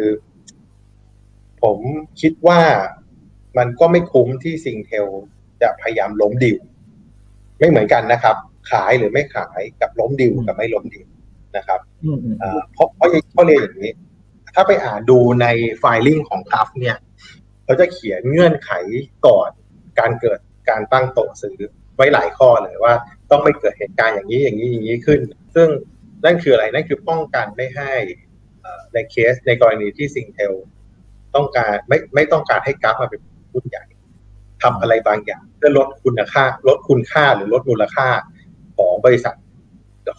[1.63, 1.79] ผม
[2.21, 2.61] คิดว่า
[3.59, 5.07] มันก็ไม่คุ้มที่ซิงเทล
[5.63, 6.59] จะพยายามล้มดิว
[7.59, 8.37] ไม่เหมือนกันนะครับ
[8.71, 11.07] ขายหรือไม่ขายกับล้มดิวกับไม่ล้มดิว
[11.57, 11.81] นะครับ
[12.73, 13.95] เพราะเพราะเพราะเรียนอย่างนี้
[14.55, 15.47] ถ้าไปอ่านดูใน
[15.79, 16.97] filing ของ Gulf เนี่ย
[17.65, 18.71] เขาจะเขียนเงื่อนไข
[19.27, 19.51] ก่อน
[19.99, 20.39] การเกิด
[20.71, 21.59] การตั้งโต๊ะซื้อ
[21.97, 22.95] ไว้หลายข้อเลยว่า
[23.31, 25.21] ต้องไม่เกิดเหตุการณ์อย่างนี้อย่างนี้อย่างนี้ขึ้น
[25.55, 25.69] ซึ่ง
[26.25, 27.93] นั่นคืออะไรนั่นคือป้องกันไม่ให้
[28.93, 30.53] ในเคสในกรณีที่ Singtel
[31.35, 33.21] ต้องการไม่ไม่ต้องการให้ Gulf มาเป็น
[33.53, 33.85] หุ้นใหญ่
[34.63, 38.09] ทำอะไรบางอย่าง เพื่อลดคุณค่า ลดคุณค่าหรือลดมูลค่า
[38.77, 39.35] ของบริษัท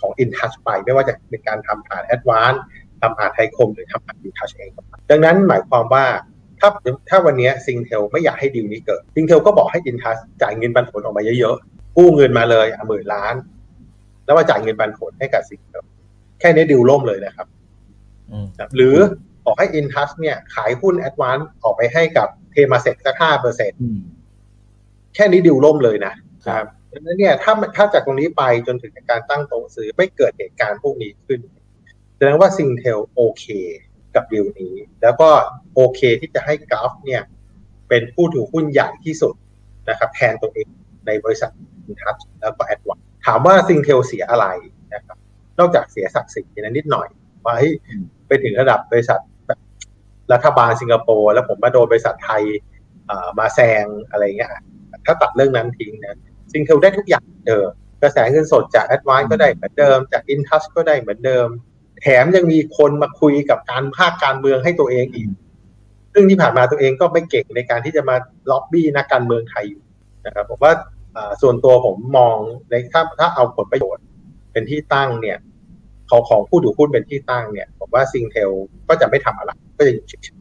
[0.01, 2.59] ของ InTouch ไป ไม่ว่าจะเป็นการทำผ่าน Advance
[3.01, 4.71] ทำผ่านไทยคมหรือทำผ่าน InTouch เอง
[5.11, 6.05] ดังนั้นหมายความว่า
[6.59, 6.69] ถ้า
[7.09, 13.35] ถ้าวันนี้ Singtel ไม่อยากให้ดีลนี้เกิด Singtel ก็บอกให้ InTouch จ่ายเงินปันผลออกมาเยอะๆ กู้เงินมาเลยหมื่นล้าน
[14.25, 15.83] แล้วมาจ่ายเงินปันผลให้กับ Singtel
[16.39, 17.47] แค่นี้ดีลล่มเลยนะครับ
[18.75, 18.95] หรือ
[19.45, 23.79] บอกให้ InTouch เนี่ยขายหุ้น Advance ออกไปให้กับเทมาเซ็กสักห้าเปอร์เซ็นต์
[25.15, 26.13] แค่นี้ดีลล่มเลยนะ
[26.47, 31.39] ครับดังนั้นเนี่ยถ้าถ้าจากตรงนี้ไปจนถึงการตั้งโต๊ะซื้อไม่เกิดเหตุการณ์พวกนี้ขึ้น
[32.15, 33.45] แสดงว่า Singtel โอเค
[34.15, 35.29] กับดิวนี้ แล้วก็
[35.75, 37.21] โอเคที่จะให้ Gulf เนี่ย
[37.89, 39.33] เป็นผู้ถือหุ้นใหญ่ที่สุด
[39.89, 40.67] นะครับแทนตัวเอง
[41.07, 41.51] ในบริษัท
[41.85, 44.45] Intouch แล้วก็ ADVANC ถามว่า Singtel เสียอะไร
[44.93, 45.17] นะครับ
[45.59, 46.43] นอกจากเสียศักดิ์ศรี
[46.77, 47.07] นิดหน่อย
[47.45, 47.55] ว่า
[48.27, 49.59] ไปถึงระดับบริษัทแบบ
[50.33, 52.43] รัฐบาลสิงคโปร์แล้วผมมาโดนบริษัทไทย
[53.39, 54.51] มาแซงอะไรเงี้ย
[55.05, 56.17] ถ้าตัดเรื่องนั้นทิ้งนะ
[56.53, 57.69] Singtel ได้ทุกอย่างเดิม
[58.01, 61.47] กระแสเงินสดจาก ADVANC ก็ได้เหมือนเดิม จาก Intouch ก็ได้เหมือนเดิม
[62.01, 65.29] แถมยังมีคนมาคุยกับการภาคการเมืองให้ตัวเองอีก
[66.13, 68.15] ซึ่งที่ผ่านมาตัวเองก็ไม่เก่งในการที่จะมา
[68.49, 69.83] ล็อบบี้นักการเมืองไทยอยู่
[70.25, 70.73] นะครับผมว่า
[71.41, 72.35] ส่วนตัวผมมอง
[72.69, 74.03] ในถ้าถ้าเอาผลประโยชน์
[74.51, 75.37] เป็นที่ตั้งเนี่ย
[76.07, 78.51] เขาของผู้ถือหุ้นเป็นที่ตั้งเนี่ย ผมว่า Singtel
[78.87, 80.35] ก็จะไม่ทำอะไร ก็จะอยู่เฉย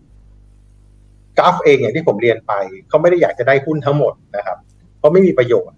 [1.39, 2.53] Gulf เองอย่างที่ผมเรียนไป
[2.89, 4.59] เขาไม่ได้อยากจะได้หุ้นทั้งหมดนะครับ
[4.99, 5.77] เพราะไม่มีประโยชน์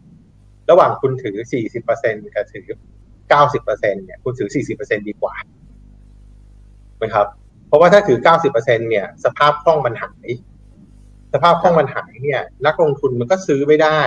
[0.70, 1.36] ระหว่างคุณถือ
[1.82, 2.66] 40%กับถือ
[3.32, 4.48] 90%เนี่ย คุณถือ
[4.78, 5.34] 40%ดีกว่า
[7.02, 7.26] นะครับ
[7.68, 8.18] เพราะว่าถ้าถือ
[8.52, 10.28] 90%เนี่ย สภาพคล่องมันหาย
[11.32, 14.00] สภาพคล่องมันหายเนี่ย นักลงทุนมันก็ซื้อไม่ได้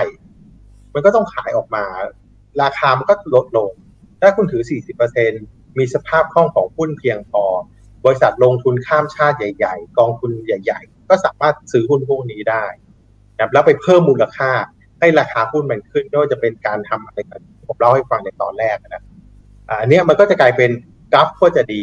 [0.94, 1.84] มันก็ต้องขายออกมา
[2.62, 3.70] ราคามันก็ลดลง
[4.20, 4.62] ถ้าคุณถือ
[5.20, 7.44] 40%มีสภาพคล่องของหุ้นเพียงพอ
[8.04, 12.64] บริษัทลงทุนข้ามชาติใหญ่ ๆ กองทุนใหญ่ ๆ ก็สามารถซื้อหุ้นพวกนี้ได้
[13.36, 14.50] นะแล้วไปเพิ่มมูลค่า
[14.98, 19.02] ให้ราคาหุ้นมันขึ้นไม่ว่าจะเป็นการทำอะไรกันผมเล่าให้ฟังในตอนแรกนะ
[19.80, 20.70] อันนี้มันก็จะกลายเป็น
[21.12, 21.82] กราฟก็จะดี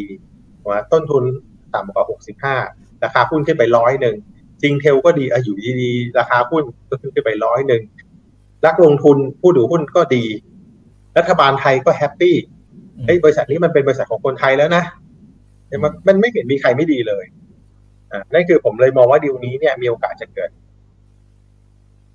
[0.70, 1.24] ว่าต้นทุน
[1.76, 2.06] ต่ำกว่า
[2.64, 4.16] 65 ราคาหุ้นขึ้นไปร้อยหนึ่ง
[4.62, 7.84] จริงเทลก็ดีออยู่ดีๆราคาหุ้นก็ขึ้นไปร้อยหนึ่ง
[8.66, 10.26] นักลงทุนผู้ถือหุ้นก็ดี
[11.18, 12.36] รัฐบาลไทยก็แฮปปี้
[13.06, 14.84] เฮ้ยบริษัทนี้มันเป็นบริษัทของคนไทยแล้วนะ
[16.08, 17.26] มันไม่เห็นมีใครไม่ดีเลย
[18.34, 20.50] นั่นคือผมเลยมองว่าดีลนี้เนี่ยมีโอกาสจะเกิด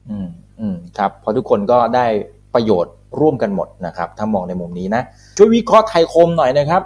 [0.08, 0.28] อืม
[0.60, 2.06] อืมครับเพราะทุกคนก็ได้
[2.54, 5.02] ประโยชน์ร่วมกันหมดนะครับ ถ้ามองในมุมนี้นะ
[5.36, 6.82] ช่วยวิเคราะห์ไทยคมหน่อยนะครับ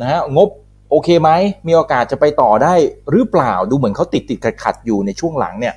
[0.00, 0.48] นะฮะงบ
[0.90, 1.30] โอเคไหม
[1.66, 2.74] มีโอกาสจะไปต่อได้
[3.10, 5.74] หรือเปล่าดูเหมือนเขาติดติดขัดขัดอยู่ในช่วงหลังเนี่ย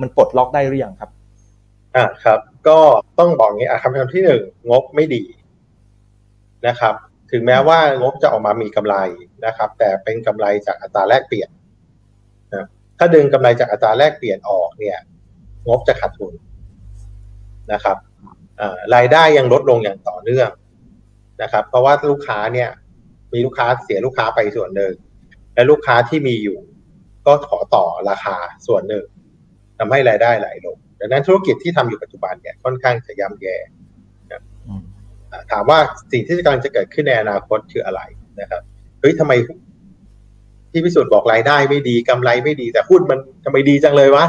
[0.00, 1.10] มันปลดล็อกได้หรือยังครับ
[1.96, 2.38] อ่าครับ
[2.68, 2.78] ก็
[3.18, 5.22] ต้องบอกงี้อะคำถามที่หนึ่งงบไม่ดี
[6.66, 6.94] นะครับ
[7.30, 8.96] ถึงแม้ว่างบจะออกมามีกำไร
[9.46, 11.50] นะครับ แต่เป็นกำไรจากอัตราแลกเปลี่ยน
[12.54, 12.66] นะ
[12.98, 14.98] ถ้าดึงกำไรจากอัตราแลกเปลี่ยนออกเนี่ย
[15.68, 16.32] งบจะขาดทุน
[17.72, 17.96] นะครับ
[18.94, 20.50] รายได้ยังลดลงอย่างต่อเนื่อง
[21.42, 22.68] นะครับ เพราะว่าลูกค้าเนี่ย
[23.32, 24.92] มีลูกค้าเสียลูกค้าไปส่วนหนึ่ง
[25.54, 26.58] และลูกค้าที่มีอยู่
[27.26, 29.04] ก็ขอต่อราคาส่วนหนึ่ง
[29.78, 33.56] ทำให้รายได้ไหลลงดังนั้นธุรกิจที่ทำอยู่ปัจจุบันเนี่ยค่อนข้างจะย่ำแย่
[34.30, 34.42] นะ
[35.50, 35.78] ถามว่า
[36.12, 38.00] สิ่งที่กำลังจะเกิดขึ้นในอนาคตคืออะไร
[38.40, 38.62] นะครับ
[39.00, 39.32] เฮ้ยทำไม
[40.70, 44.26] ที่พิสูจน์บอกรายได้ไม่ดีกำไรไม่ดีแต่หุ้นมันทำไมดีจังเลยวะ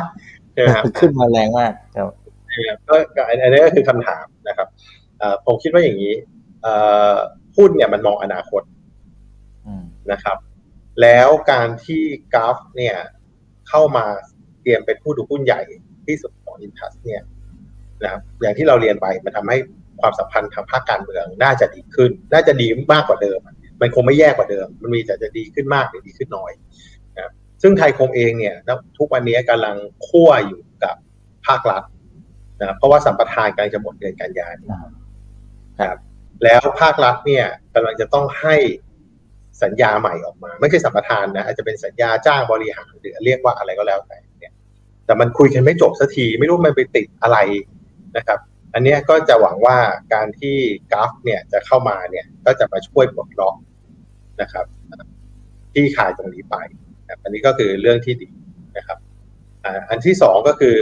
[0.99, 2.11] ขึ้นมาแรงมากครับ
[2.87, 4.67] ก็อันนี้ก็คือคำถามนะครับ
[5.45, 6.13] ผมคิดว่าอย่างนี้
[7.57, 8.61] หุ้นเนี่ยมันมองอนาคต
[10.11, 10.37] นะครับ
[11.01, 12.95] แล้วการที่กราฟเนี่ย
[13.69, 14.05] เข้ามา
[14.61, 15.61] เตรียมเป็นผู้ดูหุ้นใหญ่
[16.07, 17.21] ที่สุดของอินทัสเนี่ย
[18.03, 19.57] นะครับอย่างที่เราเรียนไปมันทำให้
[20.01, 23.39] ความสัมพันธ์ทางภาคการเมืองน่าจะดีขึ้น น่าจะดีมากกว่าเดิม
[23.81, 26.51] มันคงไม่แย่กว่าเดิม มันมีแต่จะดีขึ้นมากหรือดีขึ้นน้อย
[27.15, 27.31] นะ
[27.61, 28.55] ซึ่งไทยคงเองเนี่ย
[28.97, 29.75] ทุกวันนี้กำลัง
[30.07, 30.95] คั่วอยู่กับ
[31.47, 31.83] ภาครัฐ
[32.61, 34.63] นะเพราะว่าสัมปทานกำลังจะหมดเดือนกันยายน
[35.81, 35.97] ครับ
[36.43, 38.55] แล้วภาครัฐเนี่ยกำลังจะต้องให้
[39.63, 44.53] สัญญาใหม่ออกมา ไม่ใช่สัมปทานนะอาจจะเป็นสัญญาจ้างบริหารหรือเรียกว่าอะไรก็แล้วแต่เนี่ย
[45.05, 47.37] แต่มันคุยกันไม่จบสักทีไม่รู้มันไปติดอะไร
[48.17, 48.39] นะครับ
[48.73, 49.77] อันนี้ก็จะหวังว่า
[50.13, 50.57] การที่
[50.91, 53.55] กราฟเนี่ยจะเข้ามาเนี่ยก็จะมาช่วยปลดล็อก
[54.41, 54.65] นะครับ
[55.73, 56.55] ที่ขายตรงนี้ไป
[57.23, 58.29] อันนี้ก็คือเรื่องที่ดี
[58.77, 58.97] นะครับ
[59.89, 60.77] อันที่สองก็คือ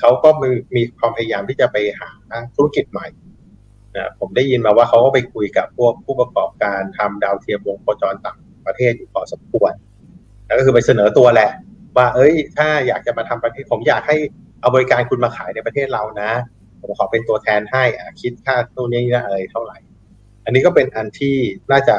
[0.00, 2.08] เขาก็มีมีความพยายามที่จะไปหา
[2.56, 3.06] ธุรกิจใหม่
[3.96, 9.72] นะผมได้ยินมาว่าเขาก็ไปคุยกับพวกผู้ประกอบการทำดาวเทียมวงโคจรต่างประเทศอยู่พอสมควร
[10.46, 11.50] แล้วก็คือไปเสนอตัวแหละ
[11.96, 14.16] ว่า เอ้ย ถ้าอยากจะมาทำประเทศ ผมอยากให้
[14.60, 16.30] เอาบริการคุณมาขายในประเทศเรานะ
[16.80, 17.84] ผมขอเป็นตัวแทนให้
[18.20, 19.78] คิดค่าตัวนี้นะอะไรเท่าไหร่
[20.44, 21.36] อันนี้ก็เป็นอันที่
[21.72, 21.96] น่าจะ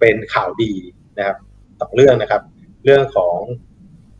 [0.00, 0.72] เป็นข่าวดี
[1.18, 1.36] นะครับ
[1.80, 2.42] สองเรื่องนะครับ
[2.84, 3.38] เรื่องของ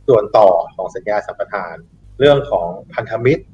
[0.09, 1.77] ส่วนต่อของสัญญาสัมปทาน
[2.19, 3.45] เรื่องของพันธมิตร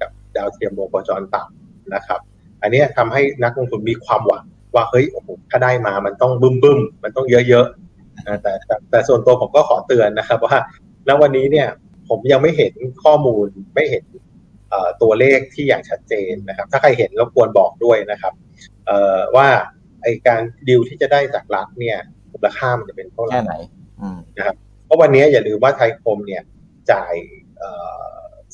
[0.00, 2.20] กับดาวเทียมวงโคจรต่ำนะครับ
[2.62, 4.44] อันนี้ทำให้นักลงทุนมีความหวัง
[4.74, 10.56] ว่าเฮ้ยโอ้โหถ้าได้มามันต้องบึ้มบึ้มมันต้องเยอะๆแต่แต่แต่ส่วนตัวผมก็ขอเตือนนะครับว่า
[11.08, 11.68] ณวันนี้เนี่ย
[12.08, 14.04] ผมยังไม่เห็นข้อมูลไม่เห็น
[15.02, 18.32] ตัวเลขที่อย่างชัดเจนนะครับ ถ้าใครเห็นรบกวนบอกด้วยนะครับ
[19.36, 19.48] ว่า
[20.02, 21.98] ไอการดิวที่จะได้จากรัฐเนี่ย
[22.32, 23.54] มูลค่ามันจะเป็นเท่าไหร่แค่ไหน
[24.36, 24.56] นะครับ
[24.88, 26.42] เพราะวันนี้อย่าลืมว่าไทยคมเนี่ย
[26.90, 27.14] จ่าย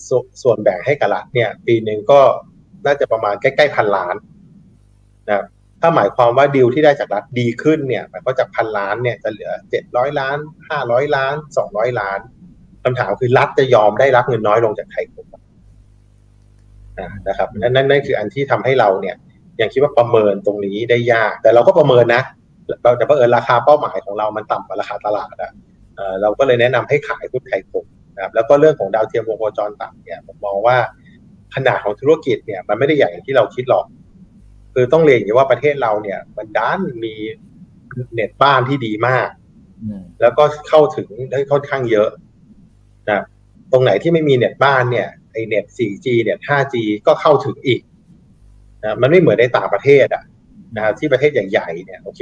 [0.08, 0.10] ส
[0.42, 2.20] ส่วนแบ่งให้กับรัฐเนี่ย ปีหนึ่งก็
[2.86, 4.16] น่าจะประมาณใกล้ๆพันล้าน
[5.30, 5.44] นะ
[5.80, 12.18] ถ้าหมายความว่าดิวที่ได้จากรัฐดีขึ้นเนี่ยมันก็จากพันล้านเนี่ยจะเหลือเจ็ดร้อยล้านห้าร้อยล้านสองร้อยล้าน
[12.84, 15.26] คำถามคือรัฐจะยอมได้รับเงินน้อยลงจากไทยคม
[17.28, 19.16] นะครับนั่นนั่นนั่นคืออันที่ทำให้เราเนี่ย
[19.60, 22.22] ยังคิดว่าประเมินตรงนี้ได้ยาก แต่เราก็ประเมินนะ
[22.84, 25.52] เราจะประเมินราคาเป้าหมายของเรามันต่ำกว่าราคาตลาดอะ
[26.22, 27.84] เราก็เลยแนะนำให้ขายหุ้นไทยคม
[28.14, 30.76] นะครับแล้วก็เรื่องของดาวเทียมวงโคจรต่ำเนี่ยผมมองว่า
[31.54, 33.84] ขนาดของธุรกิจเนี่ยมันไม่ได้ใหญ่อย่างที่เราคิดหรอก
[34.74, 37.14] คือต้องเรียนอย่างว่าประเทศเราเนี่ย มันด้านมี
[38.14, 39.28] เน็ตบ้านที่ดีมาก
[40.20, 42.08] แล้วก็เข้าถึงได้ค่อนข้างเยอะ
[43.10, 43.22] นะ
[43.72, 46.74] ตรงไหนที่ไม่มีเน็ตบ้านเนี่ยไอเน็ต 4G เน็ต 5G
[47.06, 47.80] ก็เข้าถึงอีก
[48.84, 50.24] นะมันไม่เหมือนในต่างประเทศอะ
[50.76, 52.20] นะครับที่ประเทศใหญ่ๆเนี่ยโอเค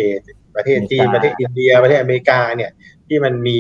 [0.57, 2.71] ประเทศจีนประเทศอินเดียประเทศอเมริกาเนี่ย
[3.13, 3.59] ที่มันมี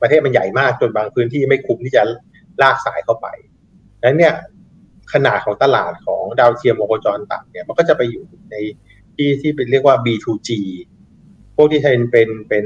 [0.00, 2.02] ประเทศมันใหญ่มากจนบางพื้นที่ไม่คุ้มที่จะ
[2.62, 3.26] ลากสายเข้าไป
[4.04, 4.34] นั้นเนี่ย
[5.12, 8.56] ขนาดของตลาดของดาวเทียมวงโคจรต่ำเนี่ยมันก็จะไปอยู่ใน
[9.16, 10.50] ที่ที่เป็นเรียกว่า B2G
[11.56, 12.64] พวกที่เป็นเป็นเป็น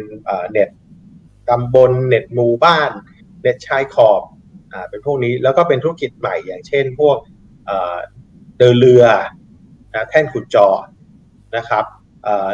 [0.50, 0.68] เน็ต
[1.48, 2.90] ตำบลเน็ตหมู่บ้าน
[3.42, 4.22] เน็ตชายขอบ
[4.72, 7.16] อ่าเป็นพวกนี้แล้วก็เป็นธุรกิจใหม่อย่างเช่น พวก
[8.58, 9.04] เดินเรือ
[9.94, 10.84] นะแท่นขุดจอด
[11.56, 11.84] นะครับ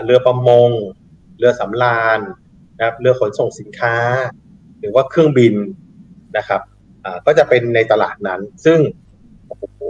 [0.04, 0.70] เรือประมง
[1.38, 2.20] เรือสำราญ
[2.82, 3.94] นะครับเรือขนส่งสินค้า
[4.80, 5.54] หรือว่าเครื่องบิน
[6.36, 6.60] นะครับ
[7.26, 8.78] ก็จะเป็นในตลาดนั้น ซึ่ง
[9.46, 9.82] โอ้โห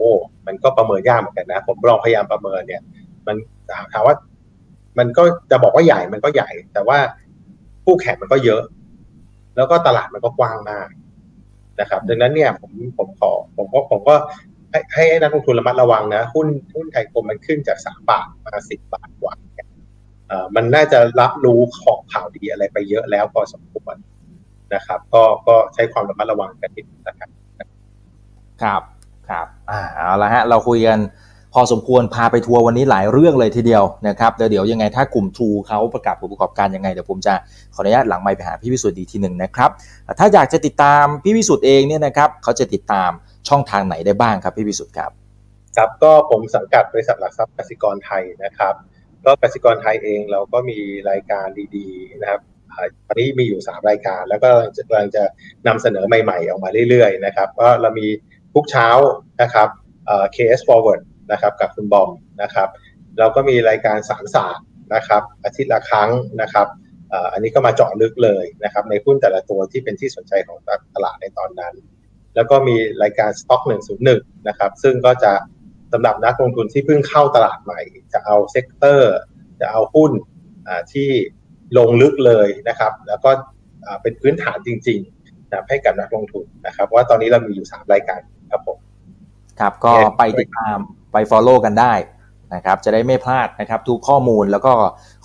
[0.46, 2.82] มันก็ประเมินยากเหมือนกันนะ ผมลองพยายามประเมินเนี่ย
[3.26, 3.36] มัน
[3.92, 4.16] ถามว่า
[4.98, 6.98] มันก็จะบอกว่าใหญ่มันก็ใหญ่ แต่ว่า
[7.84, 8.62] ผู้แข่งมันก็เยอะ
[9.56, 10.88] แล้วก็ตลาดมันก็กว้างมาก
[11.80, 14.14] นะครับ ดังนั้นเนี่ยผมผมขอผมก็ผมก็
[14.70, 19.34] ให้ให้นักลงทุนระมัดระวังนะ หุ้นหุ้นไทยคมมันขึ้นจากสามบาทมาสิบบาทกว่า
[20.54, 23.96] มันน่าจะรับรู้ของข่าวดีอะไรไปเยอะแล้วพอสมควร
[24.74, 27.28] นะครับ ก็ก็ใช้ความระมัดระวังกันนิดนะครับ
[28.62, 28.82] ครับ
[29.28, 30.98] ครับอ่าเอาละฮะเราคุยกัน
[31.54, 37.34] พอสมควรพาไปทัวร์วันนี้หลายเรื่องเลยทีเดียวนะครับเดี๋ยวยังไงถ้ากลุ่มทูเขาประกาศผลประกอบการยังไงเดี๋ยวผมจะ
[37.74, 39.70] ขออนุญาตหลังไมค์ไปหาพี่วิสุทธิ์ดีทีหนึ่งนะครับ
[40.18, 43.10] ถ้าอยากจะติดตามพี่วิสุทธิ์เองเนี่ยนะครับเขาจะติดตาม
[43.48, 45.10] ช่องทางไหนได้บ้างครับพี่วิสุทธิ์ครับ
[45.76, 48.74] ครับก็ผมสังกัดบริษัทหลักทรัพย์กสิกรไทยนะครับ
[49.26, 50.78] ก็กสิกรไทยเองเราก็มี
[51.10, 51.46] รายการ
[51.76, 52.40] ดีๆนะครับ
[53.06, 54.50] ตอนนี้มีอยู่ 3 รายการ แล้วก็
[54.88, 55.24] กำลังจะ
[55.66, 58.06] นำเสนอใหม่ๆ ออกมาเรื่อยๆนะครับก็เรามี
[58.54, 58.88] ทุกเช้า
[59.42, 59.68] นะครับ
[60.34, 61.02] KS Forward
[61.32, 62.10] นะครับกับคุณบอม
[62.42, 62.68] นะครับ
[63.18, 66.10] เราก็มีรายการสามศาสตร์นะครับอาทิตย์ละครั้ง
[66.42, 66.66] นะครับ
[67.32, 70.58] อันนี้ก็มาเจาะลึกเลยนะครับในหุ้นแต่ละตัวที่เป็นที่สนใจของ
[70.94, 71.74] ตลาดในตอนนั้น
[72.34, 73.62] แล้วก็มีรายการ Stock
[74.04, 75.32] 101นะครับซึ่งก็จะ
[75.92, 77.80] สำหรับนักลงทุนที่เพิ่งเข้าตลาดใหม่
[78.12, 79.14] จะเอา sector
[79.60, 80.12] จะเอาหุ้น
[80.92, 81.08] ที่
[81.78, 83.30] ลงลึกเลยนะครับ แล้วก็
[84.02, 88.20] เป็นพื้นฐานจริงๆนะให้กับนักลงทุนนะครับ ว่าตอนนี้เรามีอยู่ 3 รายการ
[88.50, 88.78] ครับผม
[89.60, 90.78] ครับก็ไปติดตาม
[91.12, 91.94] ไป Follow กันได้
[92.54, 94.72] นะครับ จะได้ไม่พลาดนะครับทุกข้อมูลแล้วก็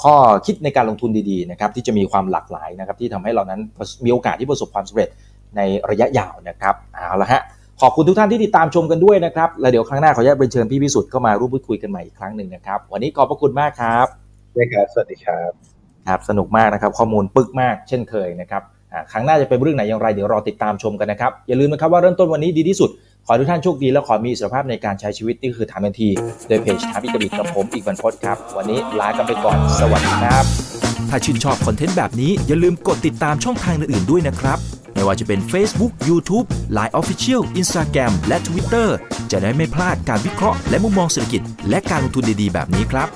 [0.03, 0.15] ข้อ
[0.45, 3.61] คิดในการลงทุนดีๆนะครับที่จะมีความหลากหลายนะครับที่ทำให้เรานั้น
[4.05, 5.09] มีโอกาสที่ประสบความสำเร็จ
[5.55, 7.41] ในระยะยาวนะครับเอาละฮะ
[7.81, 14.07] ขอบคุณทุกท่านที่ติดตามชมกันด้วยนะครับแล้วเดี๋ยวครั้งหน้าขออนุญาตเชิญพี่พิสุทธิ์เข้ามาร่วมพูดคุยกันใหม่อีกครั้งหนึ่งนะครับ วันนี้ขอบพระคุณมากครับ
[14.53, 15.51] ได้ครับสวัสดีครับ
[16.07, 18.61] ครับสนุกมากนะครับ ข้อมูลปึกมากเช่นเคยนะครับ
[19.11, 22.89] ครั้งหน้าจะเป็นเรื่องไหนอย่างไรเดี๋ยวรอติดตามชมกันนะครับอย่าลืมนะครับว่าเริ่มต้นวันนี้ดีที่สุด
[23.29, 26.09] ขอทุกท่านโชคดีและขอมีอิสรภาพในการใช้ชีวิตนี่คือถามทันที
[26.47, 30.43] โดยเพจถามพิกบิดกับผมอีกวันพศครับ วันนี้ลากันไปก่อนสวัสดีครับ
[31.09, 34.57] ถ้าชื่นชอบคอนเทนต์แบบนี้อย่าลืมกดติดตามช่องทางอื่นๆด้วยนะครับ
[34.93, 36.45] ไม่ว่าจะเป็น Facebook, YouTube,
[36.77, 38.87] Line Official, Instagram และ Twitter
[39.31, 43.07] จะได้ไม่พลาดการวิเคราะห์และมุมมองเศรษฐกิจ และการลงทุนดีๆ แบบนี้ครับ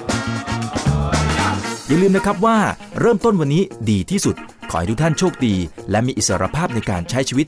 [1.88, 2.57] อย่าลืมนะครับว่า
[2.99, 4.36] เริ่มต้นวันนี้ดีที่สุด
[4.70, 5.55] ขอให้ทุกท่านโชคดี
[5.91, 7.47] และมีอิสรภาพในการใช้ชีวิต